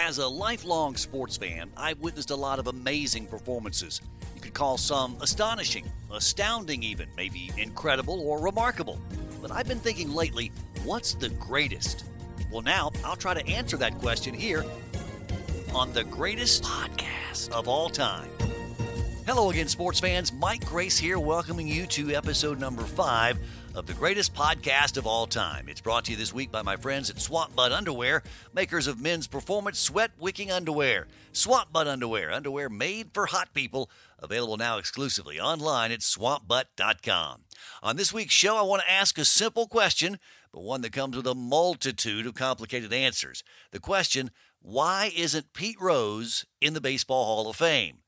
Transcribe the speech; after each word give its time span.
As 0.00 0.18
a 0.18 0.28
lifelong 0.28 0.94
sports 0.94 1.36
fan, 1.36 1.72
I've 1.76 1.98
witnessed 1.98 2.30
a 2.30 2.36
lot 2.36 2.60
of 2.60 2.68
amazing 2.68 3.26
performances. 3.26 4.00
You 4.36 4.40
could 4.40 4.54
call 4.54 4.78
some 4.78 5.16
astonishing, 5.20 5.90
astounding, 6.12 6.84
even, 6.84 7.08
maybe 7.16 7.50
incredible 7.58 8.20
or 8.20 8.40
remarkable. 8.40 9.00
But 9.42 9.50
I've 9.50 9.66
been 9.66 9.80
thinking 9.80 10.14
lately, 10.14 10.52
what's 10.84 11.14
the 11.14 11.30
greatest? 11.30 12.04
Well, 12.52 12.62
now 12.62 12.92
I'll 13.04 13.16
try 13.16 13.34
to 13.34 13.44
answer 13.48 13.76
that 13.78 13.98
question 13.98 14.34
here 14.34 14.64
on 15.74 15.92
the 15.92 16.04
greatest 16.04 16.62
podcast 16.62 17.50
of 17.50 17.66
all 17.66 17.90
time. 17.90 18.30
Hello 19.28 19.50
again, 19.50 19.68
sports 19.68 20.00
fans. 20.00 20.32
Mike 20.32 20.64
Grace 20.64 20.96
here, 20.96 21.18
welcoming 21.18 21.68
you 21.68 21.84
to 21.88 22.14
episode 22.14 22.58
number 22.58 22.82
five 22.82 23.36
of 23.74 23.84
the 23.84 23.92
greatest 23.92 24.32
podcast 24.32 24.96
of 24.96 25.06
all 25.06 25.26
time. 25.26 25.68
It's 25.68 25.82
brought 25.82 26.06
to 26.06 26.12
you 26.12 26.16
this 26.16 26.32
week 26.32 26.50
by 26.50 26.62
my 26.62 26.76
friends 26.76 27.10
at 27.10 27.20
Swamp 27.20 27.54
Butt 27.54 27.70
Underwear, 27.70 28.22
makers 28.54 28.86
of 28.86 29.02
men's 29.02 29.26
performance 29.26 29.78
sweat 29.78 30.12
wicking 30.18 30.50
underwear. 30.50 31.08
Swamp 31.32 31.70
Butt 31.70 31.86
Underwear, 31.86 32.32
underwear 32.32 32.70
made 32.70 33.10
for 33.12 33.26
hot 33.26 33.52
people, 33.52 33.90
available 34.18 34.56
now 34.56 34.78
exclusively 34.78 35.38
online 35.38 35.92
at 35.92 36.00
swampbutt.com. 36.00 37.42
On 37.82 37.96
this 37.96 38.14
week's 38.14 38.32
show, 38.32 38.56
I 38.56 38.62
want 38.62 38.80
to 38.80 38.90
ask 38.90 39.18
a 39.18 39.26
simple 39.26 39.66
question, 39.66 40.18
but 40.54 40.62
one 40.62 40.80
that 40.80 40.94
comes 40.94 41.14
with 41.14 41.26
a 41.26 41.34
multitude 41.34 42.24
of 42.24 42.32
complicated 42.32 42.94
answers. 42.94 43.44
The 43.72 43.78
question 43.78 44.30
why 44.62 45.12
isn't 45.14 45.52
Pete 45.52 45.78
Rose 45.78 46.46
in 46.62 46.72
the 46.72 46.80
Baseball 46.80 47.26
Hall 47.26 47.50
of 47.50 47.56
Fame? 47.56 47.98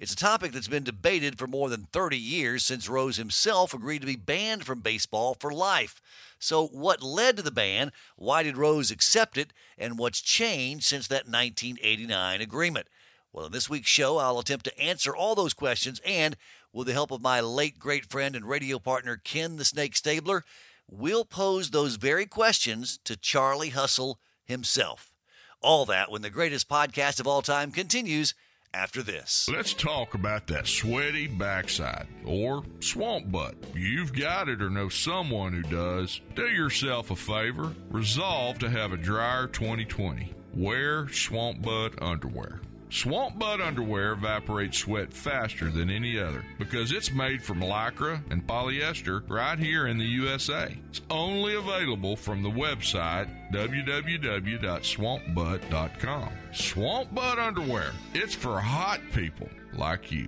It's 0.00 0.14
a 0.14 0.16
topic 0.16 0.52
that's 0.52 0.66
been 0.66 0.82
debated 0.82 1.38
for 1.38 1.46
more 1.46 1.68
than 1.68 1.86
30 1.92 2.16
years 2.16 2.64
since 2.64 2.88
Rose 2.88 3.18
himself 3.18 3.74
agreed 3.74 3.98
to 3.98 4.06
be 4.06 4.16
banned 4.16 4.64
from 4.64 4.80
baseball 4.80 5.36
for 5.38 5.52
life. 5.52 6.00
So, 6.38 6.68
what 6.68 7.02
led 7.02 7.36
to 7.36 7.42
the 7.42 7.50
ban? 7.50 7.92
Why 8.16 8.42
did 8.42 8.56
Rose 8.56 8.90
accept 8.90 9.36
it? 9.36 9.52
And 9.76 9.98
what's 9.98 10.22
changed 10.22 10.86
since 10.86 11.06
that 11.08 11.26
1989 11.26 12.40
agreement? 12.40 12.86
Well, 13.30 13.44
in 13.44 13.52
this 13.52 13.68
week's 13.68 13.90
show, 13.90 14.16
I'll 14.16 14.38
attempt 14.38 14.64
to 14.64 14.80
answer 14.80 15.14
all 15.14 15.34
those 15.34 15.52
questions 15.52 16.00
and, 16.02 16.34
with 16.72 16.86
the 16.86 16.94
help 16.94 17.10
of 17.10 17.20
my 17.20 17.40
late 17.42 17.78
great 17.78 18.06
friend 18.06 18.34
and 18.34 18.48
radio 18.48 18.78
partner 18.78 19.20
Ken 19.22 19.56
the 19.56 19.66
Snake 19.66 19.94
Stabler, 19.94 20.44
we'll 20.90 21.26
pose 21.26 21.70
those 21.70 21.96
very 21.96 22.24
questions 22.24 22.98
to 23.04 23.18
Charlie 23.18 23.68
Hustle 23.68 24.18
himself. 24.46 25.12
All 25.60 25.84
that 25.84 26.10
when 26.10 26.22
the 26.22 26.30
greatest 26.30 26.70
podcast 26.70 27.20
of 27.20 27.26
all 27.26 27.42
time 27.42 27.70
continues 27.70 28.32
after 28.72 29.02
this. 29.02 29.48
Let's 29.52 29.74
talk 29.74 30.14
about 30.14 30.46
that 30.48 30.66
sweaty 30.66 31.26
backside 31.26 32.06
or 32.24 32.62
swamp 32.80 33.30
butt. 33.30 33.54
You've 33.74 34.12
got 34.12 34.48
it 34.48 34.62
or 34.62 34.70
know 34.70 34.88
someone 34.88 35.52
who 35.52 35.62
does. 35.62 36.20
Do 36.34 36.46
yourself 36.46 37.10
a 37.10 37.16
favor. 37.16 37.72
Resolve 37.90 38.58
to 38.60 38.70
have 38.70 38.92
a 38.92 38.96
drier 38.96 39.46
2020. 39.46 40.34
Wear 40.54 41.08
swamp 41.08 41.62
butt 41.62 42.00
underwear. 42.02 42.60
Swamp 42.90 43.38
Butt 43.38 43.60
underwear 43.60 44.12
evaporates 44.12 44.78
sweat 44.78 45.12
faster 45.12 45.70
than 45.70 45.90
any 45.90 46.18
other 46.18 46.44
because 46.58 46.90
it's 46.90 47.12
made 47.12 47.40
from 47.40 47.60
lycra 47.60 48.20
and 48.30 48.44
polyester 48.44 49.22
right 49.30 49.60
here 49.60 49.86
in 49.86 49.96
the 49.96 50.04
USA. 50.04 50.76
It's 50.88 51.00
only 51.08 51.54
available 51.54 52.16
from 52.16 52.42
the 52.42 52.50
website 52.50 53.28
www.swampbutt.com. 53.52 56.28
Swamp 56.52 57.14
Butt 57.14 57.38
underwear. 57.38 57.92
It's 58.12 58.34
for 58.34 58.60
hot 58.60 59.00
people 59.12 59.48
like 59.72 60.10
you. 60.10 60.26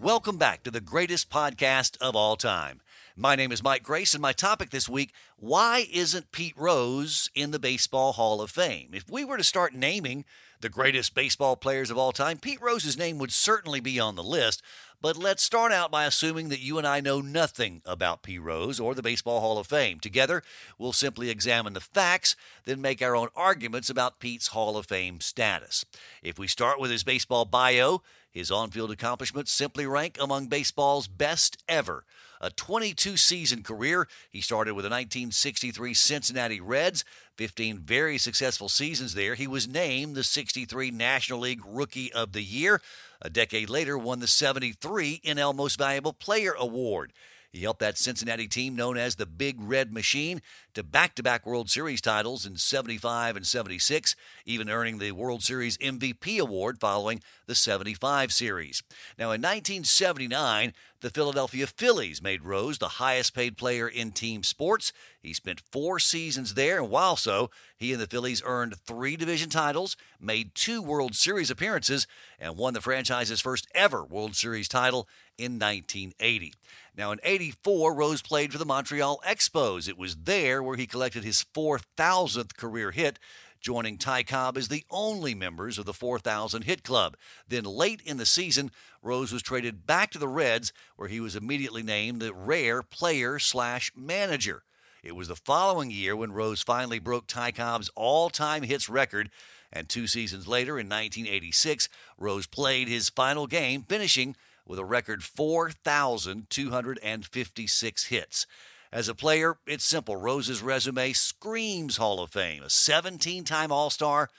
Welcome 0.00 0.38
back 0.38 0.62
to 0.62 0.70
the 0.70 0.80
greatest 0.80 1.28
podcast 1.28 1.98
of 2.00 2.16
all 2.16 2.36
time. 2.36 2.80
My 3.20 3.34
name 3.34 3.50
is 3.50 3.64
Mike 3.64 3.82
Grace, 3.82 4.14
and 4.14 4.22
my 4.22 4.32
topic 4.32 4.70
this 4.70 4.88
week 4.88 5.12
why 5.38 5.88
isn't 5.92 6.30
Pete 6.30 6.56
Rose 6.56 7.28
in 7.34 7.50
the 7.50 7.58
Baseball 7.58 8.12
Hall 8.12 8.40
of 8.40 8.48
Fame? 8.48 8.90
If 8.92 9.10
we 9.10 9.24
were 9.24 9.36
to 9.36 9.42
start 9.42 9.74
naming 9.74 10.24
the 10.60 10.68
greatest 10.68 11.16
baseball 11.16 11.56
players 11.56 11.90
of 11.90 11.98
all 11.98 12.12
time, 12.12 12.38
Pete 12.38 12.62
Rose's 12.62 12.96
name 12.96 13.18
would 13.18 13.32
certainly 13.32 13.80
be 13.80 13.98
on 13.98 14.14
the 14.14 14.22
list. 14.22 14.62
But 15.00 15.16
let's 15.16 15.44
start 15.44 15.70
out 15.70 15.92
by 15.92 16.06
assuming 16.06 16.48
that 16.48 16.58
you 16.58 16.76
and 16.76 16.86
I 16.86 16.98
know 16.98 17.20
nothing 17.20 17.82
about 17.86 18.24
Pete 18.24 18.42
Rose 18.42 18.80
or 18.80 18.96
the 18.96 19.02
Baseball 19.02 19.38
Hall 19.38 19.56
of 19.56 19.68
Fame. 19.68 20.00
Together, 20.00 20.42
we'll 20.76 20.92
simply 20.92 21.30
examine 21.30 21.72
the 21.72 21.80
facts, 21.80 22.34
then 22.64 22.80
make 22.80 23.00
our 23.00 23.14
own 23.14 23.28
arguments 23.36 23.88
about 23.88 24.18
Pete's 24.18 24.48
Hall 24.48 24.76
of 24.76 24.86
Fame 24.86 25.20
status. 25.20 25.84
If 26.20 26.36
we 26.36 26.48
start 26.48 26.80
with 26.80 26.90
his 26.90 27.04
baseball 27.04 27.44
bio, 27.44 28.02
his 28.28 28.50
on 28.50 28.72
field 28.72 28.90
accomplishments 28.90 29.52
simply 29.52 29.86
rank 29.86 30.18
among 30.20 30.48
baseball's 30.48 31.06
best 31.06 31.62
ever 31.68 32.04
a 32.40 32.50
22 32.50 33.16
season 33.16 33.62
career. 33.62 34.08
He 34.30 34.40
started 34.40 34.74
with 34.74 34.84
the 34.84 34.90
1963 34.90 35.94
Cincinnati 35.94 36.60
Reds, 36.60 37.04
15 37.36 37.78
very 37.78 38.18
successful 38.18 38.68
seasons 38.68 39.14
there. 39.14 39.34
He 39.34 39.46
was 39.46 39.68
named 39.68 40.14
the 40.14 40.24
63 40.24 40.90
National 40.90 41.40
League 41.40 41.62
Rookie 41.64 42.12
of 42.12 42.32
the 42.32 42.42
Year. 42.42 42.80
A 43.20 43.30
decade 43.30 43.68
later, 43.68 43.98
won 43.98 44.20
the 44.20 44.26
73 44.26 45.20
NL 45.24 45.54
Most 45.54 45.78
Valuable 45.78 46.12
Player 46.12 46.52
Award. 46.52 47.12
He 47.50 47.62
helped 47.62 47.80
that 47.80 47.98
Cincinnati 47.98 48.46
team 48.46 48.76
known 48.76 48.98
as 48.98 49.16
the 49.16 49.26
Big 49.26 49.56
Red 49.58 49.92
Machine 49.92 50.42
to 50.74 50.82
back 50.82 51.14
to 51.16 51.22
back 51.22 51.46
World 51.46 51.70
Series 51.70 52.00
titles 52.00 52.46
in 52.46 52.56
75 52.56 53.36
and 53.36 53.46
76, 53.46 54.14
even 54.44 54.70
earning 54.70 54.98
the 54.98 55.12
World 55.12 55.42
Series 55.42 55.78
MVP 55.78 56.38
award 56.38 56.78
following 56.80 57.22
the 57.46 57.54
75 57.54 58.32
series. 58.32 58.82
Now, 59.18 59.26
in 59.26 59.40
1979, 59.40 60.72
the 61.00 61.10
Philadelphia 61.10 61.66
Phillies 61.66 62.20
made 62.20 62.42
Rose 62.42 62.78
the 62.78 62.88
highest 62.88 63.34
paid 63.34 63.56
player 63.56 63.86
in 63.86 64.10
team 64.10 64.42
sports. 64.42 64.92
He 65.22 65.32
spent 65.32 65.62
four 65.72 65.98
seasons 65.98 66.54
there, 66.54 66.78
and 66.80 66.90
while 66.90 67.16
so, 67.16 67.50
he 67.76 67.92
and 67.92 68.00
the 68.00 68.06
Phillies 68.06 68.42
earned 68.44 68.76
three 68.84 69.16
division 69.16 69.48
titles, 69.48 69.96
made 70.20 70.54
two 70.54 70.82
World 70.82 71.14
Series 71.14 71.50
appearances, 71.50 72.06
and 72.38 72.56
won 72.56 72.74
the 72.74 72.80
franchise's 72.80 73.40
first 73.40 73.68
ever 73.74 74.04
World 74.04 74.34
Series 74.34 74.68
title 74.68 75.08
in 75.38 75.52
1980. 75.52 76.52
Now, 76.96 77.12
in 77.12 77.20
84, 77.22 77.94
Rose 77.94 78.22
played 78.22 78.50
for 78.50 78.58
the 78.58 78.66
Montreal 78.66 79.20
Expos. 79.24 79.88
It 79.88 79.96
was 79.96 80.16
there 80.16 80.57
where 80.62 80.76
he 80.76 80.86
collected 80.86 81.24
his 81.24 81.44
4,000th 81.54 82.56
career 82.56 82.90
hit, 82.90 83.18
joining 83.60 83.98
Ty 83.98 84.22
Cobb 84.22 84.56
as 84.56 84.68
the 84.68 84.84
only 84.90 85.34
members 85.34 85.78
of 85.78 85.84
the 85.84 85.92
4,000 85.92 86.62
hit 86.62 86.82
club. 86.82 87.16
Then, 87.46 87.64
late 87.64 88.00
in 88.04 88.16
the 88.16 88.26
season, 88.26 88.70
Rose 89.02 89.32
was 89.32 89.42
traded 89.42 89.86
back 89.86 90.10
to 90.12 90.18
the 90.18 90.28
Reds, 90.28 90.72
where 90.96 91.08
he 91.08 91.20
was 91.20 91.36
immediately 91.36 91.82
named 91.82 92.20
the 92.20 92.32
rare 92.32 92.82
player 92.82 93.38
slash 93.38 93.92
manager. 93.96 94.62
It 95.02 95.16
was 95.16 95.28
the 95.28 95.36
following 95.36 95.90
year 95.90 96.16
when 96.16 96.32
Rose 96.32 96.62
finally 96.62 96.98
broke 96.98 97.26
Ty 97.26 97.52
Cobb's 97.52 97.90
all 97.94 98.30
time 98.30 98.62
hits 98.62 98.88
record. 98.88 99.30
And 99.72 99.88
two 99.88 100.06
seasons 100.06 100.46
later, 100.48 100.78
in 100.78 100.88
1986, 100.88 101.88
Rose 102.16 102.46
played 102.46 102.88
his 102.88 103.10
final 103.10 103.46
game, 103.46 103.82
finishing 103.82 104.34
with 104.66 104.78
a 104.78 104.84
record 104.84 105.24
4,256 105.24 108.04
hits. 108.06 108.46
As 108.90 109.08
a 109.08 109.14
player, 109.14 109.58
it's 109.66 109.84
simple. 109.84 110.16
Rose's 110.16 110.62
resume 110.62 111.12
screams 111.12 111.98
Hall 111.98 112.22
of 112.22 112.30
Fame. 112.30 112.62
A 112.62 112.70
17 112.70 113.44
time 113.44 113.70
All 113.70 113.90
Star, 113.90 114.30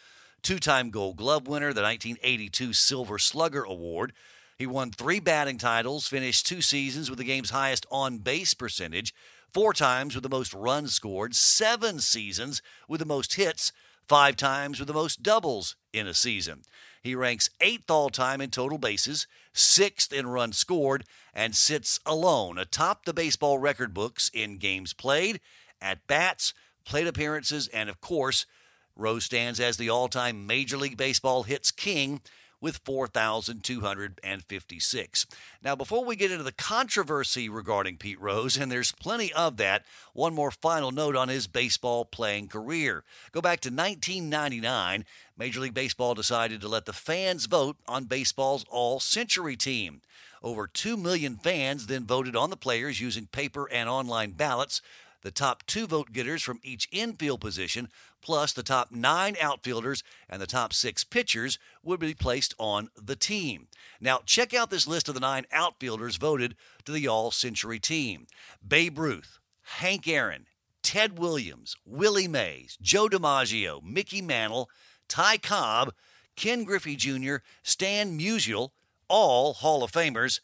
two 0.42 0.58
time 0.58 0.90
Gold 0.90 1.18
Glove 1.18 1.48
winner, 1.48 1.72
the 1.72 1.84
1982 1.84 2.74
Silver 2.74 3.20
Slugger 3.20 3.64
Award. 3.64 4.12
He 4.58 4.66
won 4.66 4.92
three 4.92 5.20
batting 5.20 5.60
titles, 5.60 6.08
finished 6.08 6.48
two 6.48 6.62
seasons 6.62 7.10
with 7.12 7.20
the 7.20 7.26
game's 7.26 7.52
highest 7.52 7.86
on 7.92 8.18
base 8.18 8.56
percentage, 8.56 9.14
four 9.54 9.72
times 9.72 10.16
with 10.16 10.24
the 10.24 10.30
most 10.30 10.54
runs 10.54 10.96
scored, 10.96 11.36
seven 11.36 12.00
seasons 12.00 12.64
with 12.88 13.00
the 13.00 13.06
most 13.06 13.36
hits, 13.36 13.72
five 14.10 14.36
times 14.36 14.80
with 14.80 14.88
the 14.88 14.94
most 14.94 15.22
doubles 15.22 15.76
in 15.94 16.08
a 16.08 16.14
season. 16.16 16.64
He 17.04 17.14
ranks 17.14 17.50
eighth 17.62 17.90
all 17.92 18.10
time 18.10 18.42
in 18.42 18.50
total 18.50 18.80
bases, 18.80 19.28
sixth 19.54 20.12
in 20.12 20.28
runs 20.28 20.58
scored, 20.58 21.06
and 21.32 21.56
sits 21.56 22.00
alone 22.08 22.58
atop 22.58 23.06
the 23.06 23.14
baseball 23.14 23.60
record 23.60 23.94
books 23.94 24.32
in 24.34 24.58
games 24.58 24.94
played, 24.94 25.40
at 25.80 26.08
bats, 26.08 26.56
plate 26.84 27.08
appearances, 27.08 27.68
and 27.68 27.88
of 27.88 28.02
course, 28.02 28.48
Rose 28.96 29.26
stands 29.26 29.60
as 29.60 29.78
the 29.78 29.90
all 29.90 30.10
time 30.10 30.46
Major 30.46 30.76
League 30.76 30.98
Baseball 30.98 31.44
hits 31.44 31.72
king 31.72 32.20
with 32.62 32.80
4,256. 32.86 35.26
Now, 35.64 35.76
before 35.76 36.06
we 36.06 36.16
get 36.16 36.32
into 36.32 36.44
the 36.44 36.52
controversy 36.52 37.50
regarding 37.50 37.98
Pete 37.98 38.20
Rose, 38.20 38.58
and 38.58 38.72
there's 38.72 38.92
plenty 38.92 39.32
of 39.34 39.58
that, 39.58 39.86
one 40.14 40.34
more 40.34 40.50
final 40.52 40.92
note 40.92 41.16
on 41.16 41.30
his 41.30 41.48
baseball 41.48 42.06
playing 42.06 42.48
career. 42.48 43.04
Go 43.32 43.42
back 43.42 43.60
to 43.62 43.70
1999. 43.70 45.06
Major 45.38 45.62
League 45.62 45.74
Baseball 45.74 46.16
decided 46.16 46.60
to 46.62 46.68
let 46.68 46.86
the 46.86 46.94
fans 46.94 47.46
vote 47.46 47.78
on 47.88 48.06
baseball's 48.06 48.66
all 48.70 49.00
century 49.00 49.56
team. 49.56 50.02
Over 50.42 50.68
2 50.68 50.98
million 50.98 51.38
fans 51.38 51.88
then 51.88 52.06
voted 52.06 52.36
on 52.36 52.50
the 52.50 52.58
players 52.58 53.02
using 53.02 53.28
paper 53.28 53.70
and 53.72 53.90
online 53.90 54.32
ballots. 54.32 54.82
The 55.22 55.32
top 55.32 55.66
two 55.66 55.86
vote 55.86 56.14
getters 56.14 56.42
from 56.42 56.60
each 56.64 56.88
infield 56.92 57.42
position, 57.42 57.90
plus 58.22 58.54
the 58.54 58.64
top 58.64 58.92
nine 58.92 59.36
outfielders 59.42 60.04
and 60.30 60.42
the 60.42 60.48
top 60.48 60.72
six 60.74 61.04
pitchers, 61.04 61.60
would 61.84 62.00
be 62.00 62.14
placed 62.14 62.54
on 62.58 62.90
the 62.96 63.18
team. 63.18 63.68
Now, 64.00 64.22
check 64.26 64.54
out 64.54 64.70
this 64.70 64.88
list 64.88 65.10
of 65.10 65.16
the 65.16 65.20
nine 65.20 65.46
outfielders 65.52 66.16
voted 66.16 66.56
to 66.86 66.92
the 66.92 67.08
All 67.08 67.32
Century 67.32 67.80
team 67.80 68.28
Babe 68.66 68.98
Ruth, 68.98 69.40
Hank 69.62 70.08
Aaron, 70.08 70.46
Ted 70.82 71.20
Williams, 71.20 71.76
Willie 71.86 72.28
Mays, 72.28 72.78
Joe 72.82 73.10
DiMaggio, 73.10 73.84
Mickey 73.84 74.22
Mantle, 74.22 74.70
Ty 75.10 75.38
Cobb, 75.38 75.94
Ken 76.36 76.64
Griffey 76.64 76.96
Jr., 76.96 77.38
Stan 77.64 78.18
Musial, 78.18 78.70
all 79.10 79.54
Hall 79.54 79.84
of 79.84 79.92
Famers, 79.92 80.40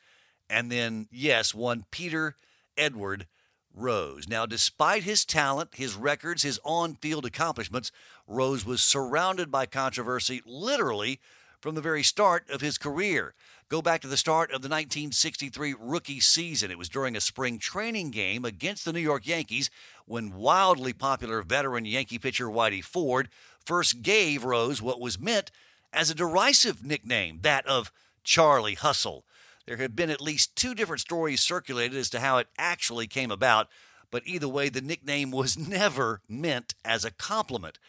and 0.49 0.69
then, 0.69 1.07
yes, 1.11 1.55
one 1.55 1.85
Peter 1.91 2.35
Edward 2.77 3.27
Rose. 3.75 4.27
Now, 4.27 4.45
despite 4.45 5.03
his 5.03 5.25
talent, 5.25 5.71
his 5.75 5.95
records, 5.95 6.43
his 6.43 6.59
on 6.63 6.95
field 6.95 7.25
accomplishments, 7.25 7.91
Rose 8.27 8.65
was 8.65 8.81
surrounded 8.81 9.51
by 9.51 9.65
controversy 9.65 10.41
literally 10.45 11.19
from 11.59 11.75
the 11.75 11.81
very 11.81 12.03
start 12.03 12.49
of 12.49 12.61
his 12.61 12.77
career. 12.77 13.33
Go 13.67 13.81
back 13.81 14.01
to 14.01 14.07
the 14.07 14.17
start 14.17 14.51
of 14.51 14.61
the 14.61 14.69
1963 14.69 15.75
rookie 15.79 16.19
season. 16.19 16.69
It 16.69 16.77
was 16.77 16.89
during 16.89 17.15
a 17.15 17.21
spring 17.21 17.57
training 17.57 18.11
game 18.11 18.45
against 18.45 18.85
the 18.85 18.93
New 18.93 18.99
York 18.99 19.25
Yankees 19.25 19.69
when 20.05 20.35
wildly 20.35 20.93
popular 20.93 21.41
veteran 21.41 21.85
Yankee 21.85 22.19
pitcher 22.19 22.45
Whitey 22.45 22.83
Ford 22.83 23.29
first 23.65 24.03
gave 24.03 24.43
Rose 24.43 24.81
what 24.81 25.01
was 25.01 25.19
meant 25.19 25.49
as 25.91 26.09
a 26.11 26.15
derisive 26.15 26.83
nickname, 26.83 27.39
that 27.41 27.65
of 27.65 27.91
Charlie 28.23 28.75
Hustle. 28.75 29.25
There 29.65 29.77
have 29.77 29.95
been 29.95 30.09
at 30.09 30.21
least 30.21 30.55
two 30.55 30.75
different 30.75 31.01
stories 31.01 31.41
circulated 31.41 31.97
as 31.97 32.09
to 32.11 32.19
how 32.19 32.37
it 32.37 32.47
actually 32.57 33.07
came 33.07 33.31
about, 33.31 33.67
but 34.11 34.23
either 34.25 34.47
way, 34.47 34.69
the 34.69 34.81
nickname 34.81 35.31
was 35.31 35.57
never 35.69 36.21
meant 36.29 36.75
as 36.83 37.03
a 37.03 37.11
compliment. 37.11 37.79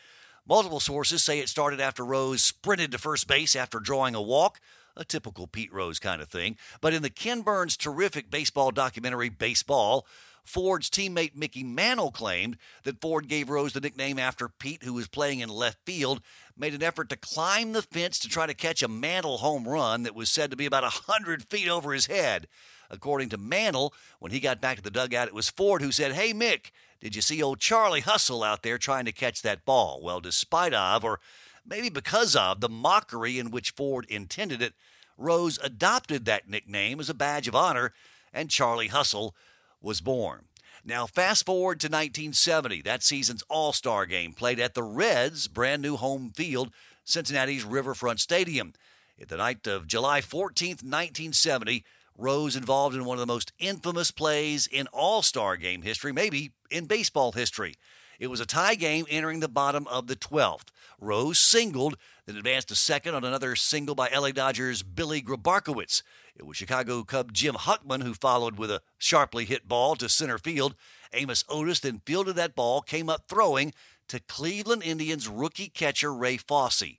Multiple 0.48 0.80
sources 0.80 1.22
say 1.22 1.40
it 1.40 1.48
started 1.48 1.80
after 1.80 2.04
Rose 2.04 2.44
sprinted 2.44 2.92
to 2.92 2.98
first 2.98 3.26
base 3.26 3.56
after 3.56 3.80
drawing 3.80 4.14
a 4.14 4.22
walk, 4.22 4.60
a 4.96 5.04
typical 5.04 5.46
Pete 5.46 5.72
Rose 5.72 5.98
kind 5.98 6.22
of 6.22 6.28
thing. 6.28 6.56
But 6.80 6.94
in 6.94 7.02
the 7.02 7.10
Ken 7.10 7.42
Burns' 7.42 7.76
terrific 7.76 8.30
baseball 8.30 8.70
documentary, 8.70 9.28
Baseball, 9.28 10.06
Ford's 10.46 10.88
teammate 10.88 11.34
Mickey 11.34 11.64
Mantle 11.64 12.12
claimed 12.12 12.56
that 12.84 13.00
Ford 13.00 13.28
gave 13.28 13.50
Rose 13.50 13.72
the 13.72 13.80
nickname 13.80 14.18
after 14.18 14.48
Pete, 14.48 14.84
who 14.84 14.94
was 14.94 15.08
playing 15.08 15.40
in 15.40 15.48
left 15.48 15.78
field, 15.84 16.22
made 16.56 16.74
an 16.74 16.82
effort 16.82 17.08
to 17.10 17.16
climb 17.16 17.72
the 17.72 17.82
fence 17.82 18.18
to 18.18 18.28
try 18.28 18.46
to 18.46 18.54
catch 18.54 18.82
a 18.82 18.88
Mantle 18.88 19.38
home 19.38 19.68
run 19.68 20.02
that 20.04 20.14
was 20.14 20.30
said 20.30 20.50
to 20.50 20.56
be 20.56 20.66
about 20.66 20.84
a 20.84 21.02
100 21.06 21.44
feet 21.44 21.68
over 21.68 21.92
his 21.92 22.06
head. 22.06 22.48
According 22.90 23.30
to 23.30 23.36
Mantle, 23.36 23.92
when 24.20 24.32
he 24.32 24.40
got 24.40 24.60
back 24.60 24.76
to 24.76 24.82
the 24.82 24.90
dugout, 24.90 25.28
it 25.28 25.34
was 25.34 25.50
Ford 25.50 25.82
who 25.82 25.92
said, 25.92 26.12
Hey, 26.12 26.32
Mick, 26.32 26.70
did 27.00 27.14
you 27.14 27.22
see 27.22 27.42
old 27.42 27.60
Charlie 27.60 28.00
Hustle 28.00 28.42
out 28.42 28.62
there 28.62 28.78
trying 28.78 29.04
to 29.04 29.12
catch 29.12 29.42
that 29.42 29.64
ball? 29.64 30.00
Well, 30.02 30.20
despite 30.20 30.72
of, 30.72 31.04
or 31.04 31.20
maybe 31.64 31.88
because 31.88 32.34
of, 32.34 32.60
the 32.60 32.68
mockery 32.68 33.38
in 33.38 33.50
which 33.50 33.72
Ford 33.72 34.06
intended 34.08 34.62
it, 34.62 34.74
Rose 35.18 35.58
adopted 35.62 36.24
that 36.24 36.48
nickname 36.48 37.00
as 37.00 37.10
a 37.10 37.14
badge 37.14 37.48
of 37.48 37.54
honor, 37.54 37.92
and 38.32 38.50
Charlie 38.50 38.88
Hustle 38.88 39.34
was 39.80 40.00
born. 40.00 40.46
Now, 40.88 41.04
fast 41.04 41.44
forward 41.44 41.80
to 41.80 41.88
1970, 41.88 42.82
that 42.82 43.02
season's 43.02 43.42
All 43.48 43.72
Star 43.72 44.06
game 44.06 44.32
played 44.32 44.60
at 44.60 44.74
the 44.74 44.84
Reds' 44.84 45.48
brand 45.48 45.82
new 45.82 45.96
home 45.96 46.30
field, 46.30 46.70
Cincinnati's 47.02 47.64
Riverfront 47.64 48.20
Stadium. 48.20 48.72
At 49.20 49.26
the 49.26 49.36
night 49.36 49.66
of 49.66 49.88
July 49.88 50.20
14th, 50.20 50.84
1970, 50.84 51.84
Rose 52.16 52.54
involved 52.54 52.94
in 52.94 53.04
one 53.04 53.16
of 53.16 53.20
the 53.20 53.26
most 53.26 53.52
infamous 53.58 54.12
plays 54.12 54.68
in 54.68 54.86
All 54.92 55.22
Star 55.22 55.56
game 55.56 55.82
history, 55.82 56.12
maybe 56.12 56.52
in 56.70 56.86
baseball 56.86 57.32
history. 57.32 57.74
It 58.20 58.28
was 58.28 58.38
a 58.38 58.46
tie 58.46 58.76
game 58.76 59.06
entering 59.10 59.40
the 59.40 59.48
bottom 59.48 59.88
of 59.88 60.06
the 60.06 60.16
12th. 60.16 60.68
Rose 61.00 61.40
singled, 61.40 61.96
then 62.26 62.36
advanced 62.36 62.68
to 62.68 62.76
second 62.76 63.16
on 63.16 63.24
another 63.24 63.56
single 63.56 63.96
by 63.96 64.08
LA 64.08 64.30
Dodgers' 64.30 64.84
Billy 64.84 65.20
Grabarkewitz. 65.20 66.02
It 66.38 66.46
was 66.46 66.58
Chicago 66.58 67.02
Cub 67.02 67.32
Jim 67.32 67.56
Hickman 67.58 68.02
who 68.02 68.12
followed 68.12 68.58
with 68.58 68.70
a 68.70 68.82
sharply 68.98 69.46
hit 69.46 69.66
ball 69.66 69.96
to 69.96 70.08
center 70.08 70.36
field. 70.36 70.74
Amos 71.12 71.44
Otis 71.48 71.80
then 71.80 72.02
fielded 72.04 72.36
that 72.36 72.54
ball, 72.54 72.82
came 72.82 73.08
up 73.08 73.24
throwing 73.26 73.72
to 74.08 74.20
Cleveland 74.20 74.82
Indians 74.82 75.28
rookie 75.28 75.68
catcher 75.68 76.12
Ray 76.12 76.36
Fosse. 76.36 76.98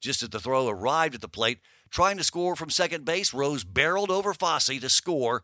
Just 0.00 0.22
as 0.22 0.30
the 0.30 0.40
throw 0.40 0.68
arrived 0.68 1.14
at 1.14 1.20
the 1.20 1.28
plate, 1.28 1.58
trying 1.90 2.16
to 2.16 2.24
score 2.24 2.56
from 2.56 2.70
second 2.70 3.04
base, 3.04 3.34
Rose 3.34 3.64
barreled 3.64 4.10
over 4.10 4.32
Fosse 4.32 4.66
to 4.80 4.88
score 4.88 5.42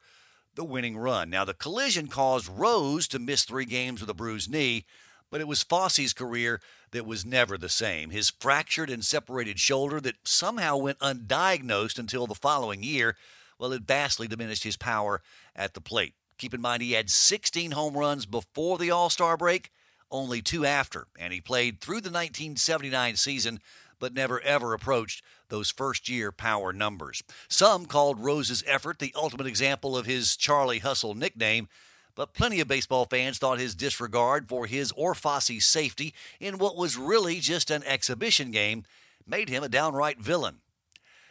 the 0.55 0.64
winning 0.64 0.96
run. 0.96 1.29
Now, 1.29 1.44
the 1.44 1.55
collision 1.55 2.06
caused 2.06 2.49
Rose 2.49 3.08
to 3.08 3.19
miss 3.19 3.44
three 3.44 3.64
games 3.64 4.00
with 4.00 4.08
a 4.08 4.14
bruised 4.14 4.50
knee, 4.50 4.87
but 5.34 5.40
it 5.40 5.48
was 5.48 5.64
Fosse's 5.64 6.12
career 6.12 6.60
that 6.92 7.04
was 7.04 7.26
never 7.26 7.58
the 7.58 7.69
same. 7.69 8.10
His 8.10 8.31
fractured 8.31 8.88
and 8.88 9.04
separated 9.04 9.58
shoulder 9.58 10.00
that 10.00 10.14
somehow 10.22 10.76
went 10.76 11.00
undiagnosed 11.00 11.98
until 11.98 12.28
the 12.28 12.36
following 12.36 12.84
year, 12.84 13.16
well, 13.58 13.72
it 13.72 13.82
vastly 13.82 14.28
diminished 14.28 14.62
his 14.62 14.76
power 14.76 15.22
at 15.56 15.75
the 15.75 15.81
plate. 15.81 16.14
Keep 16.38 16.54
in 16.54 16.60
mind, 16.60 16.84
he 16.84 16.92
had 16.92 17.10
16 17.10 17.72
home 17.72 17.96
runs 17.96 18.26
before 18.26 18.78
the 18.78 18.92
All 18.92 19.10
Star 19.10 19.36
break, 19.36 19.72
only 20.08 20.40
two 20.40 20.64
after, 20.64 21.08
and 21.19 21.32
he 21.32 21.40
played 21.40 21.81
through 21.81 22.00
the 22.00 22.10
1979 22.10 23.16
season 23.16 23.58
but 23.98 24.14
never 24.14 24.40
ever 24.42 24.72
approached 24.72 25.25
those 25.48 25.69
first 25.69 26.08
year 26.08 26.31
power 26.31 26.72
numbers. 26.72 27.25
Some 27.48 27.86
called 27.86 28.20
Rose's 28.20 28.62
effort 28.69 29.00
the 29.00 29.12
ultimate 29.16 29.48
example 29.48 29.96
of 29.96 30.06
his 30.06 30.36
Charlie 30.36 30.78
Hustle 30.78 31.14
nickname, 31.14 31.69
but 32.14 32.34
plenty 32.34 32.61
of 32.61 32.69
baseball 32.69 33.06
fans 33.06 33.38
thought 33.38 33.58
his 33.58 33.75
disregard 33.75 34.49
for 34.49 34.66
his 34.66 34.93
or 34.96 35.14
Fosse's 35.14 35.66
safety 35.66 36.14
in 36.40 36.58
what 36.58 36.76
was 36.76 36.96
really 36.96 37.40
just 37.40 37.70
an 37.70 37.82
exhibition 37.84 38.50
game 38.50 38.84
made 39.26 39.49
him 39.49 39.62
a 39.62 39.69
downright 39.69 40.19
villain. 40.19 40.58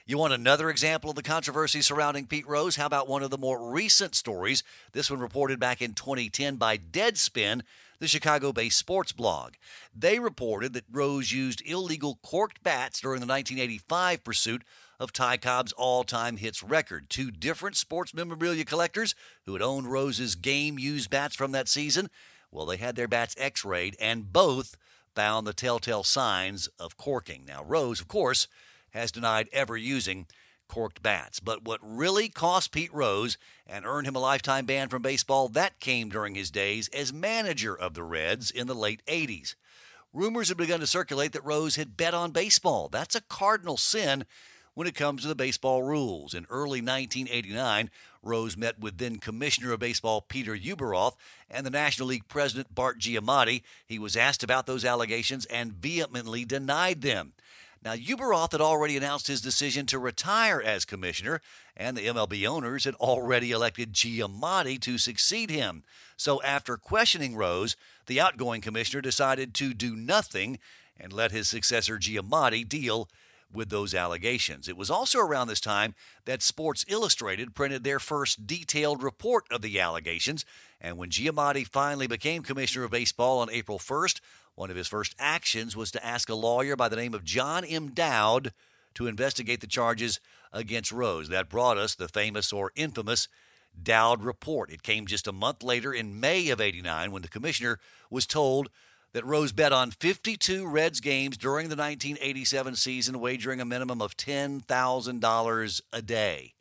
You 0.05 0.17
want 0.17 0.33
another 0.33 0.69
example 0.69 1.11
of 1.11 1.15
the 1.15 1.23
controversy 1.23 1.81
surrounding 1.81 2.27
Pete 2.27 2.45
Rose? 2.45 2.75
How 2.75 2.87
about 2.87 3.07
one 3.07 3.23
of 3.23 3.29
the 3.29 3.37
more 3.37 3.71
recent 3.71 4.15
stories? 4.15 4.61
This 4.91 5.09
one 5.09 5.21
reported 5.21 5.61
back 5.61 5.81
in 5.81 5.93
2010 5.93 6.57
by 6.57 6.77
Deadspin, 6.77 7.61
the 7.99 8.07
Chicago 8.09 8.51
based 8.51 8.77
sports 8.77 9.13
blog. 9.13 9.53
They 9.95 10.19
reported 10.19 10.73
that 10.73 10.83
Rose 10.91 11.31
used 11.31 11.65
illegal 11.65 12.19
corked 12.21 12.61
bats 12.63 12.99
during 12.99 13.21
the 13.21 13.27
1985 13.27 14.25
pursuit 14.25 14.63
of 15.03 15.13
Ty 15.13 15.37
Cobb's 15.37 15.73
all 15.73 16.03
time 16.03 16.37
hits 16.37 16.63
record. 16.63 17.09
Two 17.09 17.29
different 17.29 17.75
sports 17.75 18.13
memorabilia 18.13 18.65
collectors 18.65 19.13
who 19.45 19.53
had 19.53 19.61
owned 19.61 19.91
Rose's 19.91 20.35
game 20.35 20.79
used 20.79 21.09
bats 21.09 21.35
from 21.35 21.51
that 21.51 21.67
season, 21.67 22.09
well, 22.51 22.65
they 22.65 22.77
had 22.77 22.95
their 22.95 23.07
bats 23.07 23.35
x 23.37 23.65
rayed 23.65 23.95
and 23.99 24.31
both 24.31 24.77
found 25.13 25.45
the 25.45 25.53
telltale 25.53 26.03
signs 26.03 26.67
of 26.79 26.97
corking. 26.97 27.43
Now, 27.45 27.63
Rose, 27.63 27.99
of 27.99 28.07
course, 28.07 28.47
has 28.91 29.11
denied 29.11 29.49
ever 29.51 29.75
using 29.75 30.25
corked 30.67 31.03
bats. 31.03 31.39
But 31.39 31.63
what 31.63 31.79
really 31.83 32.29
cost 32.29 32.71
Pete 32.71 32.93
Rose 32.93 33.37
and 33.67 33.85
earned 33.85 34.07
him 34.07 34.15
a 34.15 34.19
lifetime 34.19 34.65
ban 34.65 34.89
from 34.89 35.01
baseball, 35.01 35.49
that 35.49 35.79
came 35.79 36.09
during 36.09 36.35
his 36.35 36.49
days 36.49 36.87
as 36.89 37.13
manager 37.13 37.75
of 37.75 37.93
the 37.93 38.03
Reds 38.03 38.49
in 38.49 38.67
the 38.67 38.75
late 38.75 39.03
80s. 39.05 39.55
Rumors 40.13 40.49
had 40.49 40.57
begun 40.57 40.79
to 40.79 40.87
circulate 40.87 41.31
that 41.33 41.43
Rose 41.43 41.75
had 41.75 41.97
bet 41.97 42.13
on 42.13 42.31
baseball. 42.31 42.87
That's 42.87 43.15
a 43.15 43.21
cardinal 43.21 43.77
sin 43.77 44.25
when 44.73 44.87
it 44.87 44.95
comes 44.95 45.21
to 45.21 45.27
the 45.27 45.35
baseball 45.35 45.83
rules. 45.83 46.33
In 46.33 46.45
early 46.49 46.81
1989, 46.81 47.89
Rose 48.21 48.57
met 48.57 48.79
with 48.79 48.97
then 48.97 49.17
Commissioner 49.17 49.73
of 49.73 49.79
Baseball 49.79 50.21
Peter 50.21 50.55
Ueberroth 50.55 51.15
and 51.49 51.65
the 51.65 51.71
National 51.71 52.07
League 52.07 52.27
President 52.27 52.73
Bart 52.73 52.99
Giamatti. 52.99 53.61
He 53.85 53.99
was 53.99 54.15
asked 54.15 54.43
about 54.43 54.65
those 54.65 54.85
allegations 54.85 55.45
and 55.45 55.73
vehemently 55.73 56.45
denied 56.45 57.01
them. 57.01 57.33
Now, 57.83 57.95
Ueberroth 57.95 58.53
had 58.53 58.61
already 58.61 58.95
announced 58.95 59.27
his 59.27 59.41
decision 59.41 59.85
to 59.87 59.99
retire 59.99 60.61
as 60.61 60.85
commissioner, 60.85 61.41
and 61.75 61.97
the 61.97 62.07
MLB 62.07 62.47
owners 62.47 62.85
had 62.85 62.95
already 62.95 63.51
elected 63.51 63.91
Giamatti 63.91 64.79
to 64.81 64.97
succeed 64.97 65.49
him. 65.49 65.83
So, 66.15 66.41
after 66.43 66.77
questioning 66.77 67.35
Rose, 67.35 67.75
the 68.05 68.21
outgoing 68.21 68.61
commissioner 68.61 69.01
decided 69.01 69.53
to 69.55 69.73
do 69.73 69.97
nothing 69.97 70.59
and 70.97 71.11
let 71.11 71.31
his 71.31 71.49
successor 71.49 71.97
Giamatti 71.97 72.67
deal 72.67 73.09
with 73.53 73.69
those 73.69 73.93
allegations. 73.93 74.67
It 74.67 74.77
was 74.77 74.89
also 74.89 75.19
around 75.19 75.47
this 75.47 75.59
time 75.59 75.95
that 76.25 76.41
Sports 76.41 76.85
Illustrated 76.87 77.55
printed 77.55 77.83
their 77.83 77.99
first 77.99 78.47
detailed 78.47 79.03
report 79.03 79.45
of 79.51 79.61
the 79.61 79.79
allegations, 79.79 80.45
and 80.81 80.97
when 80.97 81.09
Giamatti 81.09 81.67
finally 81.67 82.07
became 82.07 82.43
commissioner 82.43 82.85
of 82.85 82.91
baseball 82.91 83.39
on 83.39 83.49
April 83.49 83.79
1st, 83.79 84.19
one 84.55 84.69
of 84.69 84.75
his 84.75 84.87
first 84.87 85.15
actions 85.17 85.75
was 85.75 85.91
to 85.91 86.05
ask 86.05 86.29
a 86.29 86.35
lawyer 86.35 86.75
by 86.75 86.89
the 86.89 86.95
name 86.95 87.13
of 87.13 87.23
John 87.23 87.63
M. 87.63 87.89
Dowd 87.89 88.53
to 88.95 89.07
investigate 89.07 89.61
the 89.61 89.67
charges 89.67 90.19
against 90.51 90.91
Rose. 90.91 91.29
That 91.29 91.49
brought 91.49 91.77
us 91.77 91.95
the 91.95 92.07
famous 92.07 92.53
or 92.53 92.71
infamous 92.75 93.27
Dowd 93.81 94.23
report. 94.23 94.71
It 94.71 94.83
came 94.83 95.07
just 95.07 95.27
a 95.27 95.31
month 95.31 95.63
later 95.63 95.91
in 95.91 96.19
May 96.19 96.49
of 96.49 96.61
89 96.61 97.11
when 97.11 97.23
the 97.23 97.27
commissioner 97.27 97.79
was 98.11 98.27
told 98.27 98.69
that 99.13 99.25
Rose 99.25 99.51
bet 99.51 99.71
on 99.71 99.91
52 99.91 100.67
Reds 100.67 100.99
games 100.99 101.37
during 101.37 101.69
the 101.69 101.75
1987 101.75 102.75
season, 102.75 103.19
wagering 103.19 103.61
a 103.61 103.65
minimum 103.65 104.01
of 104.01 104.17
$10,000 104.17 105.81
a 105.93 106.01
day. 106.01 106.53